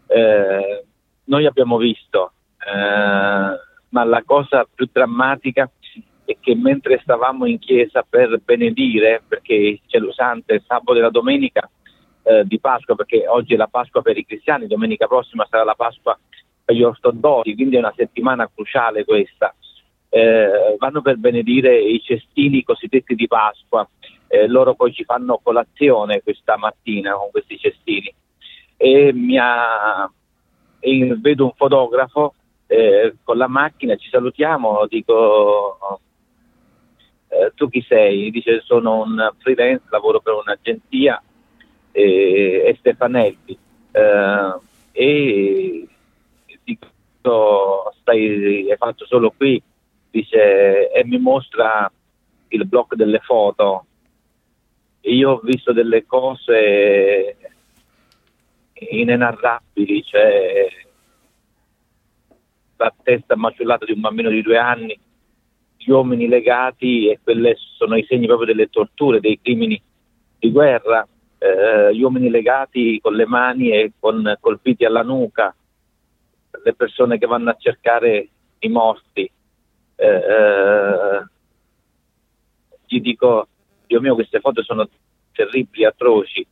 Eh, 0.07 0.83
noi 1.23 1.45
abbiamo 1.45 1.77
visto 1.77 2.33
eh, 2.59 3.70
ma 3.91 4.03
la 4.03 4.23
cosa 4.25 4.67
più 4.73 4.89
drammatica 4.91 5.69
è 6.25 6.37
che 6.39 6.55
mentre 6.55 6.99
stavamo 7.01 7.45
in 7.45 7.59
chiesa 7.59 8.05
per 8.07 8.41
benedire, 8.43 9.21
perché 9.27 9.79
c'è 9.87 9.99
lo 9.99 10.11
santo 10.11 10.53
il 10.53 10.63
sabato 10.65 10.97
e 10.97 11.01
la 11.01 11.09
domenica 11.09 11.69
eh, 12.23 12.45
di 12.45 12.59
Pasqua, 12.59 12.95
perché 12.95 13.27
oggi 13.27 13.53
è 13.53 13.57
la 13.57 13.67
Pasqua 13.67 14.01
per 14.01 14.17
i 14.17 14.25
cristiani, 14.25 14.67
domenica 14.67 15.07
prossima 15.07 15.47
sarà 15.49 15.63
la 15.63 15.75
Pasqua 15.75 16.17
per 16.63 16.75
gli 16.75 16.83
ortodossi, 16.83 17.55
quindi 17.55 17.75
è 17.75 17.79
una 17.79 17.93
settimana 17.95 18.49
cruciale 18.53 19.03
questa. 19.03 19.53
Eh, 20.13 20.75
vanno 20.77 21.01
per 21.01 21.15
benedire 21.17 21.79
i 21.79 22.01
cestini 22.01 22.63
cosiddetti 22.63 23.15
di 23.15 23.27
Pasqua, 23.27 23.87
eh, 24.27 24.47
loro 24.47 24.75
poi 24.75 24.93
ci 24.93 25.03
fanno 25.03 25.39
colazione 25.41 26.21
questa 26.21 26.57
mattina 26.57 27.13
con 27.13 27.31
questi 27.31 27.57
cestini 27.57 28.13
e, 28.77 29.13
ha, 29.37 30.09
e 30.79 31.15
vedo 31.19 31.45
un 31.45 31.53
fotografo 31.55 32.33
eh, 32.71 33.15
con 33.21 33.37
la 33.37 33.49
macchina, 33.49 33.97
ci 33.97 34.07
salutiamo, 34.07 34.85
dico 34.87 35.99
eh, 37.27 37.51
tu 37.53 37.67
chi 37.69 37.81
sei? 37.81 38.31
Dice 38.31 38.61
sono 38.61 39.01
un 39.01 39.29
freelance, 39.39 39.83
lavoro 39.89 40.21
per 40.21 40.35
un'agenzia 40.35 41.21
eh, 41.91 42.63
e 42.65 42.75
Stefanelli 42.79 43.57
eh, 43.91 44.59
e 44.93 45.87
dico 46.63 47.93
stai, 47.99 48.71
hai 48.71 48.77
fatto 48.77 49.05
solo 49.05 49.33
qui? 49.35 49.61
Dice 50.09 50.91
e 50.91 51.03
mi 51.03 51.19
mostra 51.19 51.91
il 52.47 52.65
blog 52.65 52.95
delle 52.95 53.19
foto. 53.19 53.85
Io 55.01 55.31
ho 55.31 55.39
visto 55.43 55.73
delle 55.73 56.05
cose 56.05 57.35
inenarrabili, 58.73 60.03
cioè 60.03 60.67
la 62.81 62.93
testa 63.03 63.35
maciullata 63.35 63.85
di 63.85 63.91
un 63.91 63.99
bambino 63.99 64.29
di 64.29 64.41
due 64.41 64.57
anni, 64.57 64.99
gli 65.77 65.91
uomini 65.91 66.27
legati 66.27 67.09
e 67.09 67.19
quelle 67.23 67.55
sono 67.77 67.95
i 67.95 68.05
segni 68.07 68.25
proprio 68.25 68.47
delle 68.47 68.69
torture, 68.69 69.19
dei 69.19 69.39
crimini 69.39 69.79
di 70.39 70.51
guerra, 70.51 71.07
eh, 71.37 71.93
gli 71.93 72.01
uomini 72.01 72.29
legati 72.29 72.99
con 72.99 73.13
le 73.13 73.25
mani 73.25 73.71
e 73.71 73.91
con 73.99 74.35
colpiti 74.39 74.83
alla 74.83 75.03
nuca, 75.03 75.55
le 76.63 76.73
persone 76.73 77.19
che 77.19 77.27
vanno 77.27 77.51
a 77.51 77.57
cercare 77.57 78.29
i 78.59 78.69
morti. 78.69 79.31
Eh, 79.95 80.07
eh, 80.07 81.25
gli 82.87 82.99
dico, 82.99 83.47
Dio 83.85 84.01
mio, 84.01 84.15
queste 84.15 84.39
foto 84.39 84.63
sono 84.63 84.89
terribili, 85.33 85.85
atroci. 85.85 86.45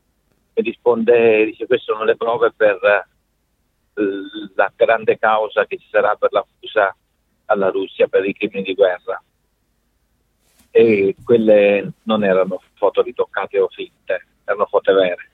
E 0.54 0.62
risponde, 0.62 1.46
dice, 1.46 1.66
queste 1.66 1.92
sono 1.92 2.04
le 2.04 2.16
prove 2.16 2.52
per 2.56 3.08
la 4.56 4.72
grande 4.76 5.18
causa 5.18 5.66
che 5.66 5.78
ci 5.78 5.88
sarà 5.90 6.16
per 6.16 6.32
l'accusa 6.32 6.96
alla 7.46 7.70
Russia 7.70 8.08
per 8.08 8.26
i 8.26 8.34
crimini 8.34 8.64
di 8.64 8.74
guerra. 8.74 9.22
E 10.72 11.16
quelle 11.24 11.92
non 12.04 12.24
erano 12.24 12.62
foto 12.76 13.02
ritoccate 13.02 13.60
o 13.60 13.68
finte, 13.70 14.26
erano 14.46 14.66
foto 14.66 14.94
vere. 14.94 15.30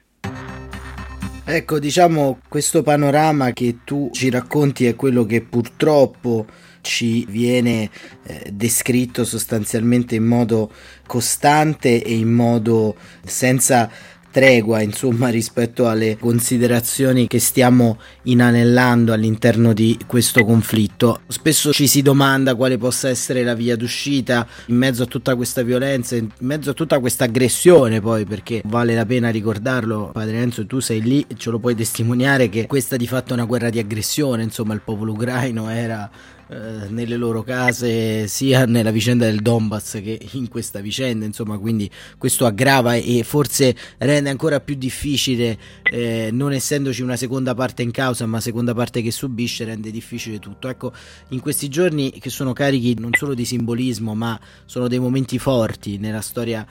Ecco, 1.47 1.77
diciamo, 1.77 2.39
questo 2.49 2.81
panorama 2.81 3.51
che 3.51 3.79
tu 3.83 4.09
ci 4.11 4.31
racconti 4.31 4.87
è 4.87 4.95
quello 4.95 5.25
che 5.25 5.41
purtroppo 5.41 6.47
ci 6.81 7.25
viene 7.25 7.89
eh, 8.23 8.49
descritto 8.51 9.23
sostanzialmente 9.25 10.15
in 10.15 10.23
modo 10.23 10.71
costante 11.05 12.01
e 12.01 12.15
in 12.15 12.31
modo 12.31 12.95
senza 13.23 13.89
tregua 14.35 14.81
insomma 14.81 15.29
rispetto 15.29 15.87
alle 15.87 16.17
considerazioni 16.19 17.25
che 17.25 17.39
stiamo 17.39 17.97
inanellando 18.23 19.13
all'interno 19.13 19.71
di 19.71 19.97
questo 20.05 20.43
conflitto. 20.43 21.21
Spesso 21.27 21.71
ci 21.71 21.87
si 21.87 22.01
domanda 22.01 22.53
quale 22.55 22.77
possa 22.77 23.07
essere 23.07 23.45
la 23.45 23.53
via 23.53 23.77
d'uscita 23.77 24.45
in 24.65 24.75
mezzo 24.75 25.03
a 25.03 25.05
tutta 25.05 25.37
questa 25.37 25.61
violenza, 25.61 26.17
in 26.17 26.27
mezzo 26.39 26.71
a 26.71 26.73
tutta 26.73 26.99
questa 26.99 27.23
aggressione 27.23 28.01
poi 28.01 28.25
perché 28.25 28.61
vale 28.65 28.93
la 28.93 29.05
pena 29.05 29.29
ricordarlo, 29.29 30.09
padre 30.11 30.41
Enzo 30.41 30.65
tu 30.65 30.81
sei 30.81 31.01
lì 31.01 31.25
ce 31.37 31.49
lo 31.49 31.57
puoi 31.57 31.73
testimoniare 31.73 32.49
che 32.49 32.67
questa 32.67 32.97
di 32.97 33.07
fatto 33.07 33.29
è 33.29 33.33
una 33.37 33.45
guerra 33.45 33.69
di 33.69 33.79
aggressione, 33.79 34.43
insomma 34.43 34.73
il 34.73 34.81
popolo 34.81 35.13
ucraino 35.13 35.69
era 35.69 36.11
eh, 36.47 36.89
nelle 36.89 37.17
loro 37.17 37.41
case 37.41 38.27
sia 38.27 38.65
nella 38.65 38.91
vicenda 38.91 39.25
del 39.25 39.41
Donbass 39.41 40.01
che 40.01 40.19
in 40.33 40.47
questa 40.47 40.79
vicenda 40.79 41.25
insomma 41.25 41.57
quindi 41.57 41.89
questo 42.17 42.45
aggrava 42.45 42.95
e 42.95 43.23
forse 43.23 43.75
rende 43.97 44.29
ancora 44.29 44.59
più 44.59 44.75
difficile 44.75 45.57
eh, 45.83 46.29
non 46.31 46.53
essendoci 46.53 47.01
una 47.01 47.15
seconda 47.15 47.55
parte 47.55 47.81
in 47.81 47.89
causa 47.89 48.27
ma 48.27 48.39
seconda 48.39 48.75
parte 48.75 49.01
che 49.01 49.09
subisce 49.09 49.65
rende 49.65 49.89
difficile 49.89 50.37
tutto. 50.37 50.67
Ecco 50.67 50.93
in 51.29 51.39
questi 51.39 51.67
giorni 51.67 52.11
che 52.11 52.29
sono 52.29 52.53
carichi 52.53 52.95
non 52.99 53.11
solo 53.13 53.33
di 53.33 53.43
simbolismo 53.43 54.13
ma 54.13 54.39
sono 54.65 54.87
dei 54.87 54.99
momenti 54.99 55.39
forti 55.39 55.97
nella 55.97 56.21
storia 56.21 56.65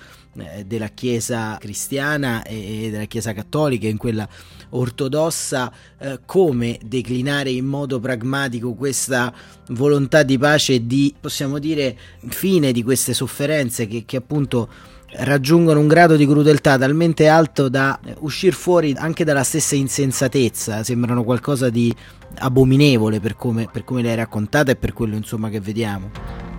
della 0.66 0.88
Chiesa 0.88 1.56
cristiana 1.58 2.42
e 2.42 2.88
della 2.90 3.04
Chiesa 3.04 3.32
cattolica, 3.32 3.86
in 3.86 3.96
quella 3.96 4.28
ortodossa, 4.70 5.72
eh, 5.98 6.20
come 6.26 6.78
declinare 6.84 7.50
in 7.50 7.66
modo 7.66 8.00
pragmatico 8.00 8.74
questa 8.74 9.32
volontà 9.68 10.22
di 10.22 10.36
pace 10.38 10.74
e 10.74 10.86
di, 10.86 11.14
possiamo 11.18 11.58
dire, 11.58 11.96
fine 12.28 12.72
di 12.72 12.82
queste 12.82 13.14
sofferenze 13.14 13.86
che, 13.86 14.04
che 14.04 14.16
appunto 14.16 14.68
raggiungono 15.16 15.78
un 15.78 15.86
grado 15.86 16.16
di 16.16 16.26
crudeltà 16.26 16.76
talmente 16.76 17.28
alto 17.28 17.68
da 17.68 17.98
uscire 18.18 18.54
fuori 18.54 18.94
anche 18.96 19.24
dalla 19.24 19.44
stessa 19.44 19.76
insensatezza, 19.76 20.82
sembrano 20.82 21.22
qualcosa 21.22 21.70
di 21.70 21.94
abominevole 22.38 23.20
per 23.20 23.36
come, 23.36 23.68
per 23.70 23.84
come 23.84 24.02
l'hai 24.02 24.16
raccontata 24.16 24.72
e 24.72 24.76
per 24.76 24.92
quello 24.92 25.14
insomma 25.14 25.50
che 25.50 25.60
vediamo. 25.60 26.53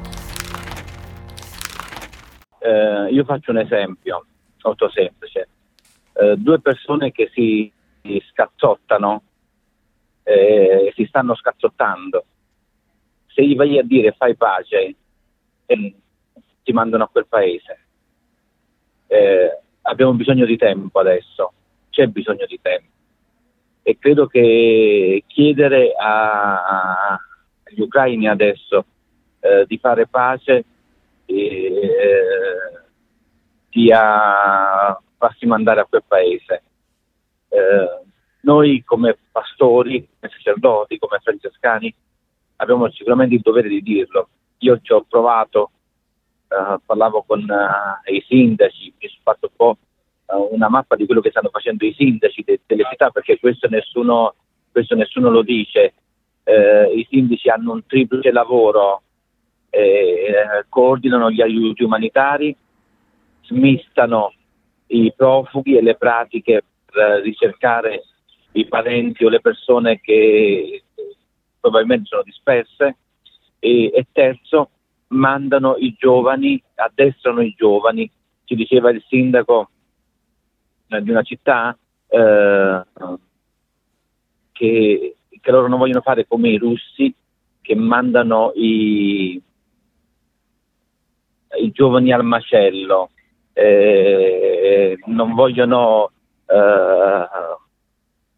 Eh, 2.66 3.12
io 3.12 3.24
faccio 3.26 3.52
un 3.52 3.60
esempio 3.60 4.26
molto 4.64 4.90
semplice. 4.90 5.48
Eh, 6.14 6.36
due 6.38 6.60
persone 6.60 7.12
che 7.12 7.30
si 7.32 7.72
scazzottano, 8.32 9.22
eh, 10.24 10.92
si 10.96 11.06
stanno 11.06 11.36
scazzottando. 11.36 12.26
Se 13.28 13.46
gli 13.46 13.56
vai 13.56 13.78
a 13.78 13.84
dire 13.84 14.14
fai 14.14 14.36
pace, 14.36 14.96
eh, 15.68 15.96
ti 16.64 16.72
mandano 16.72 17.04
a 17.04 17.08
quel 17.08 17.28
paese. 17.28 17.80
Eh, 19.08 19.60
abbiamo 19.84 20.14
bisogno 20.14 20.46
di 20.46 20.58
tempo 20.58 21.00
adesso, 21.00 21.54
c'è 21.92 22.08
bisogno 22.08 22.48
di 22.48 22.60
tempo. 22.60 22.90
E 23.84 24.00
credo 24.00 24.26
che 24.26 25.24
chiedere 25.28 25.94
a, 25.94 26.66
a, 26.66 27.20
agli 27.64 27.82
ucraini 27.82 28.28
adesso 28.28 28.86
eh, 29.42 29.66
di 29.68 29.78
fare 29.78 30.08
pace 30.08 30.66
eh, 31.26 32.82
sia 33.70 34.98
farsi 35.18 35.46
mandare 35.46 35.82
a 35.82 35.86
quel 35.86 36.04
paese. 36.08 36.64
Eh, 37.50 38.04
noi 38.42 38.84
come 38.84 39.18
pastori, 39.32 40.08
come 40.20 40.32
sacerdoti, 40.32 41.00
come 41.00 41.20
francescani 41.22 41.94
abbiamo 42.58 42.90
sicuramente 42.92 43.36
il 43.36 43.42
dovere 43.42 43.68
di 43.68 43.82
dirlo. 43.82 44.30
Io 44.60 44.80
ci 44.82 44.94
ho 44.94 45.04
provato, 45.08 45.72
eh, 46.48 46.78
parlavo 46.86 47.24
con 47.24 47.42
uh, 47.42 48.12
i 48.12 48.24
sindaci, 48.28 48.94
mi 49.00 49.08
sono 49.08 49.22
fatto 49.24 49.50
un 49.50 49.56
po' 49.56 49.78
uh, 50.28 50.54
una 50.54 50.70
mappa 50.70 50.96
di 50.96 51.06
quello 51.06 51.22
che 51.22 51.32
stanno 51.32 51.50
facendo 51.50 51.86
i 51.86 51.94
sindaci 51.94 52.44
de- 52.44 52.62
delle 52.66 52.86
città 52.90 53.10
perché 53.10 53.40
questo 53.40 53.68
nessuno, 53.68 54.36
questo 54.72 54.96
nessuno 54.96 55.30
lo 55.30 55.42
dice. 55.42 55.94
Eh, 56.44 56.94
I 56.96 57.08
sindaci 57.10 57.50
hanno 57.50 57.72
un 57.74 57.86
triplice 57.88 58.32
lavoro, 58.32 59.02
eh, 59.76 60.66
coordinano 60.70 61.30
gli 61.30 61.42
aiuti 61.42 61.84
umanitari, 61.84 62.56
smistano 63.44 64.34
i 64.88 65.12
profughi 65.16 65.76
e 65.76 65.82
le 65.82 65.96
pratiche 65.96 66.64
per 66.86 67.22
ricercare 67.22 68.04
i 68.54 68.66
parenti 68.66 69.26
o 69.26 69.30
le 69.30 69.42
persone 69.42 70.00
che 70.00 70.84
probabilmente 71.60 72.06
sono 72.08 72.24
disperse. 72.24 72.98
E, 73.60 73.92
e 73.94 74.06
terzo 74.12 74.70
mandano 75.08 75.76
i 75.78 75.94
giovani, 75.98 76.62
addestrano 76.76 77.42
i 77.42 77.54
giovani, 77.58 78.10
ci 78.46 78.56
diceva 78.56 78.92
il 78.92 79.04
sindaco 79.08 79.70
eh, 80.88 81.02
di 81.02 81.10
una 81.10 81.24
città 81.24 81.78
eh, 82.08 82.84
che, 84.52 85.16
che 85.42 85.52
loro 85.52 85.68
non 85.68 85.80
vogliono 85.80 86.02
fare 86.02 86.28
come 86.28 86.50
i 86.50 86.58
russi 86.58 87.14
che 87.66 87.76
mandano 87.76 88.52
i, 88.54 89.42
i 91.60 91.72
giovani 91.72 92.12
al 92.12 92.24
macello, 92.24 93.10
eh, 93.54 94.98
non 95.06 95.34
vogliono 95.34 96.12
eh, 96.46 97.28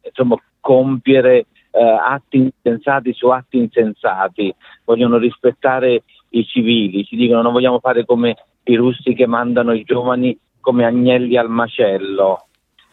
insomma, 0.03 0.35
compiere 0.59 1.45
eh, 1.71 1.83
atti 1.83 2.37
insensati 2.37 3.13
su 3.13 3.27
atti 3.27 3.57
insensati, 3.57 4.53
vogliono 4.83 5.17
rispettare 5.17 6.03
i 6.29 6.45
civili, 6.45 7.05
ci 7.05 7.15
dicono 7.15 7.41
non 7.41 7.53
vogliamo 7.53 7.79
fare 7.79 8.05
come 8.05 8.35
i 8.63 8.75
russi 8.75 9.13
che 9.13 9.27
mandano 9.27 9.73
i 9.73 9.83
giovani 9.83 10.37
come 10.59 10.85
agnelli 10.85 11.37
al 11.37 11.49
macello. 11.49 12.47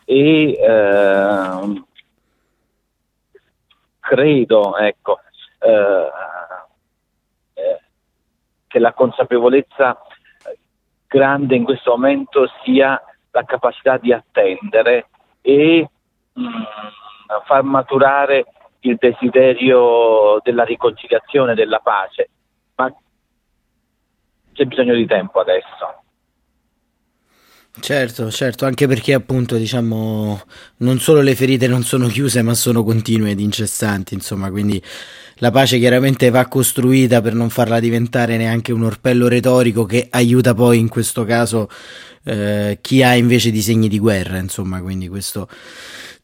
E 0.05 0.51
eh, 0.53 1.83
credo 3.99 4.77
ecco, 4.77 5.19
eh, 5.61 6.09
eh, 7.55 7.81
che 8.67 8.79
la 8.79 8.93
consapevolezza 8.93 9.99
grande 11.15 11.55
in 11.55 11.63
questo 11.63 11.93
momento 11.93 12.51
sia 12.65 13.01
la 13.31 13.45
capacità 13.45 13.99
di 13.99 14.13
attendere 14.13 15.07
e 15.41 15.89
mh, 16.33 16.43
mm, 16.43 16.63
far 17.45 17.63
maturare 17.63 18.47
il 18.81 18.97
desiderio 18.97 20.41
della 20.43 20.65
riconciliazione, 20.65 21.55
della 21.55 21.79
pace, 21.79 22.29
ma 22.75 22.93
c'è 24.53 24.65
bisogno 24.65 24.95
di 24.95 25.07
tempo 25.07 25.39
adesso. 25.39 26.03
Certo, 27.81 28.31
certo, 28.31 28.67
anche 28.67 28.87
perché 28.87 29.13
appunto 29.15 29.57
diciamo 29.57 30.41
non 30.79 31.01
solo 31.01 31.21
le 31.23 31.35
ferite 31.35 31.67
non 31.67 31.83
sono 31.83 32.07
chiuse 32.07 32.41
ma 32.41 32.55
sono 32.55 32.85
continue 32.85 33.33
ed 33.33 33.41
incessanti, 33.41 34.15
insomma, 34.15 34.49
quindi 34.51 34.81
la 35.39 35.51
pace 35.51 35.79
chiaramente 35.79 36.31
va 36.31 36.47
costruita 36.47 37.21
per 37.21 37.35
non 37.35 37.51
farla 37.51 37.81
diventare 37.81 38.37
neanche 38.37 38.73
un 38.73 38.85
orpello 38.85 39.27
retorico 39.27 39.85
che 39.87 40.07
aiuta 40.11 40.55
poi 40.55 40.79
in 40.79 40.89
questo 40.89 41.25
caso 41.25 41.69
eh, 42.23 42.79
chi 42.81 43.03
ha 43.03 43.17
invece 43.17 43.51
disegni 43.51 43.89
di 43.89 43.99
guerra, 43.99 44.39
insomma, 44.39 44.81
quindi 44.81 45.09
questo 45.09 45.49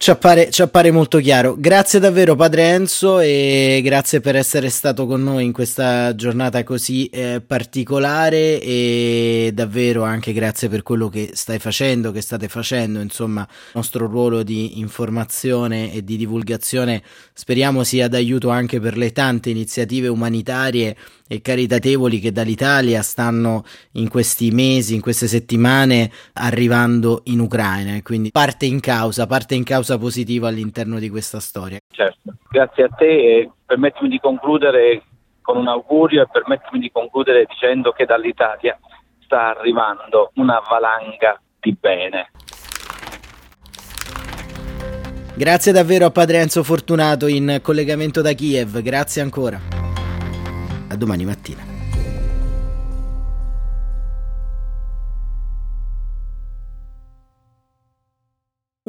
ci 0.02 0.10
appare, 0.10 0.48
ci 0.48 0.62
appare, 0.62 0.90
molto 0.90 1.18
chiaro. 1.18 1.56
Grazie 1.58 2.00
davvero 2.00 2.34
Padre 2.34 2.70
Enzo 2.70 3.20
e 3.20 3.82
grazie 3.84 4.20
per 4.20 4.34
essere 4.34 4.70
stato 4.70 5.04
con 5.04 5.22
noi 5.22 5.44
in 5.44 5.52
questa 5.52 6.14
giornata 6.14 6.64
così 6.64 7.04
eh, 7.08 7.42
particolare 7.46 8.62
e 8.62 9.50
davvero 9.52 10.02
anche 10.02 10.32
grazie 10.32 10.70
per 10.70 10.82
quello 10.82 11.10
che 11.10 11.32
stai 11.34 11.58
facendo, 11.58 12.12
che 12.12 12.22
state 12.22 12.48
facendo, 12.48 12.98
insomma, 13.00 13.42
il 13.42 13.72
nostro 13.74 14.06
ruolo 14.06 14.42
di 14.42 14.78
informazione 14.78 15.92
e 15.92 16.02
di 16.02 16.16
divulgazione 16.16 17.02
speriamo 17.34 17.84
sia 17.84 18.08
d'aiuto 18.08 18.48
anche 18.48 18.80
per 18.80 18.96
le 18.96 19.12
tante 19.12 19.50
iniziative 19.50 20.08
umanitarie 20.08 20.96
e 21.28 21.42
caritatevoli 21.42 22.18
che 22.18 22.32
dall'Italia 22.32 23.02
stanno 23.02 23.64
in 23.92 24.08
questi 24.08 24.50
mesi, 24.50 24.94
in 24.94 25.00
queste 25.00 25.28
settimane 25.28 26.10
arrivando 26.32 27.20
in 27.24 27.38
Ucraina 27.38 28.00
quindi 28.02 28.30
parte 28.32 28.66
in 28.66 28.80
causa, 28.80 29.26
parte 29.26 29.54
in 29.54 29.62
causa 29.62 29.89
positiva 29.98 30.48
all'interno 30.48 30.98
di 30.98 31.08
questa 31.08 31.40
storia. 31.40 31.78
Certo, 31.90 32.34
grazie 32.48 32.84
a 32.84 32.88
te 32.88 33.06
e 33.06 33.50
permettimi 33.64 34.08
di 34.08 34.18
concludere 34.18 35.02
con 35.40 35.56
un 35.56 35.68
augurio 35.68 36.22
e 36.22 36.28
permettimi 36.30 36.80
di 36.80 36.90
concludere 36.90 37.44
dicendo 37.46 37.92
che 37.92 38.04
dall'Italia 38.04 38.78
sta 39.20 39.56
arrivando 39.56 40.30
una 40.34 40.60
valanga 40.68 41.40
di 41.58 41.76
bene. 41.78 42.30
Grazie 45.34 45.72
davvero 45.72 46.06
a 46.06 46.10
Padre 46.10 46.38
Enzo 46.38 46.62
Fortunato 46.62 47.26
in 47.26 47.60
collegamento 47.62 48.20
da 48.20 48.32
Kiev, 48.32 48.80
grazie 48.82 49.22
ancora. 49.22 49.58
A 50.88 50.96
domani 50.96 51.24
mattina. 51.24 51.69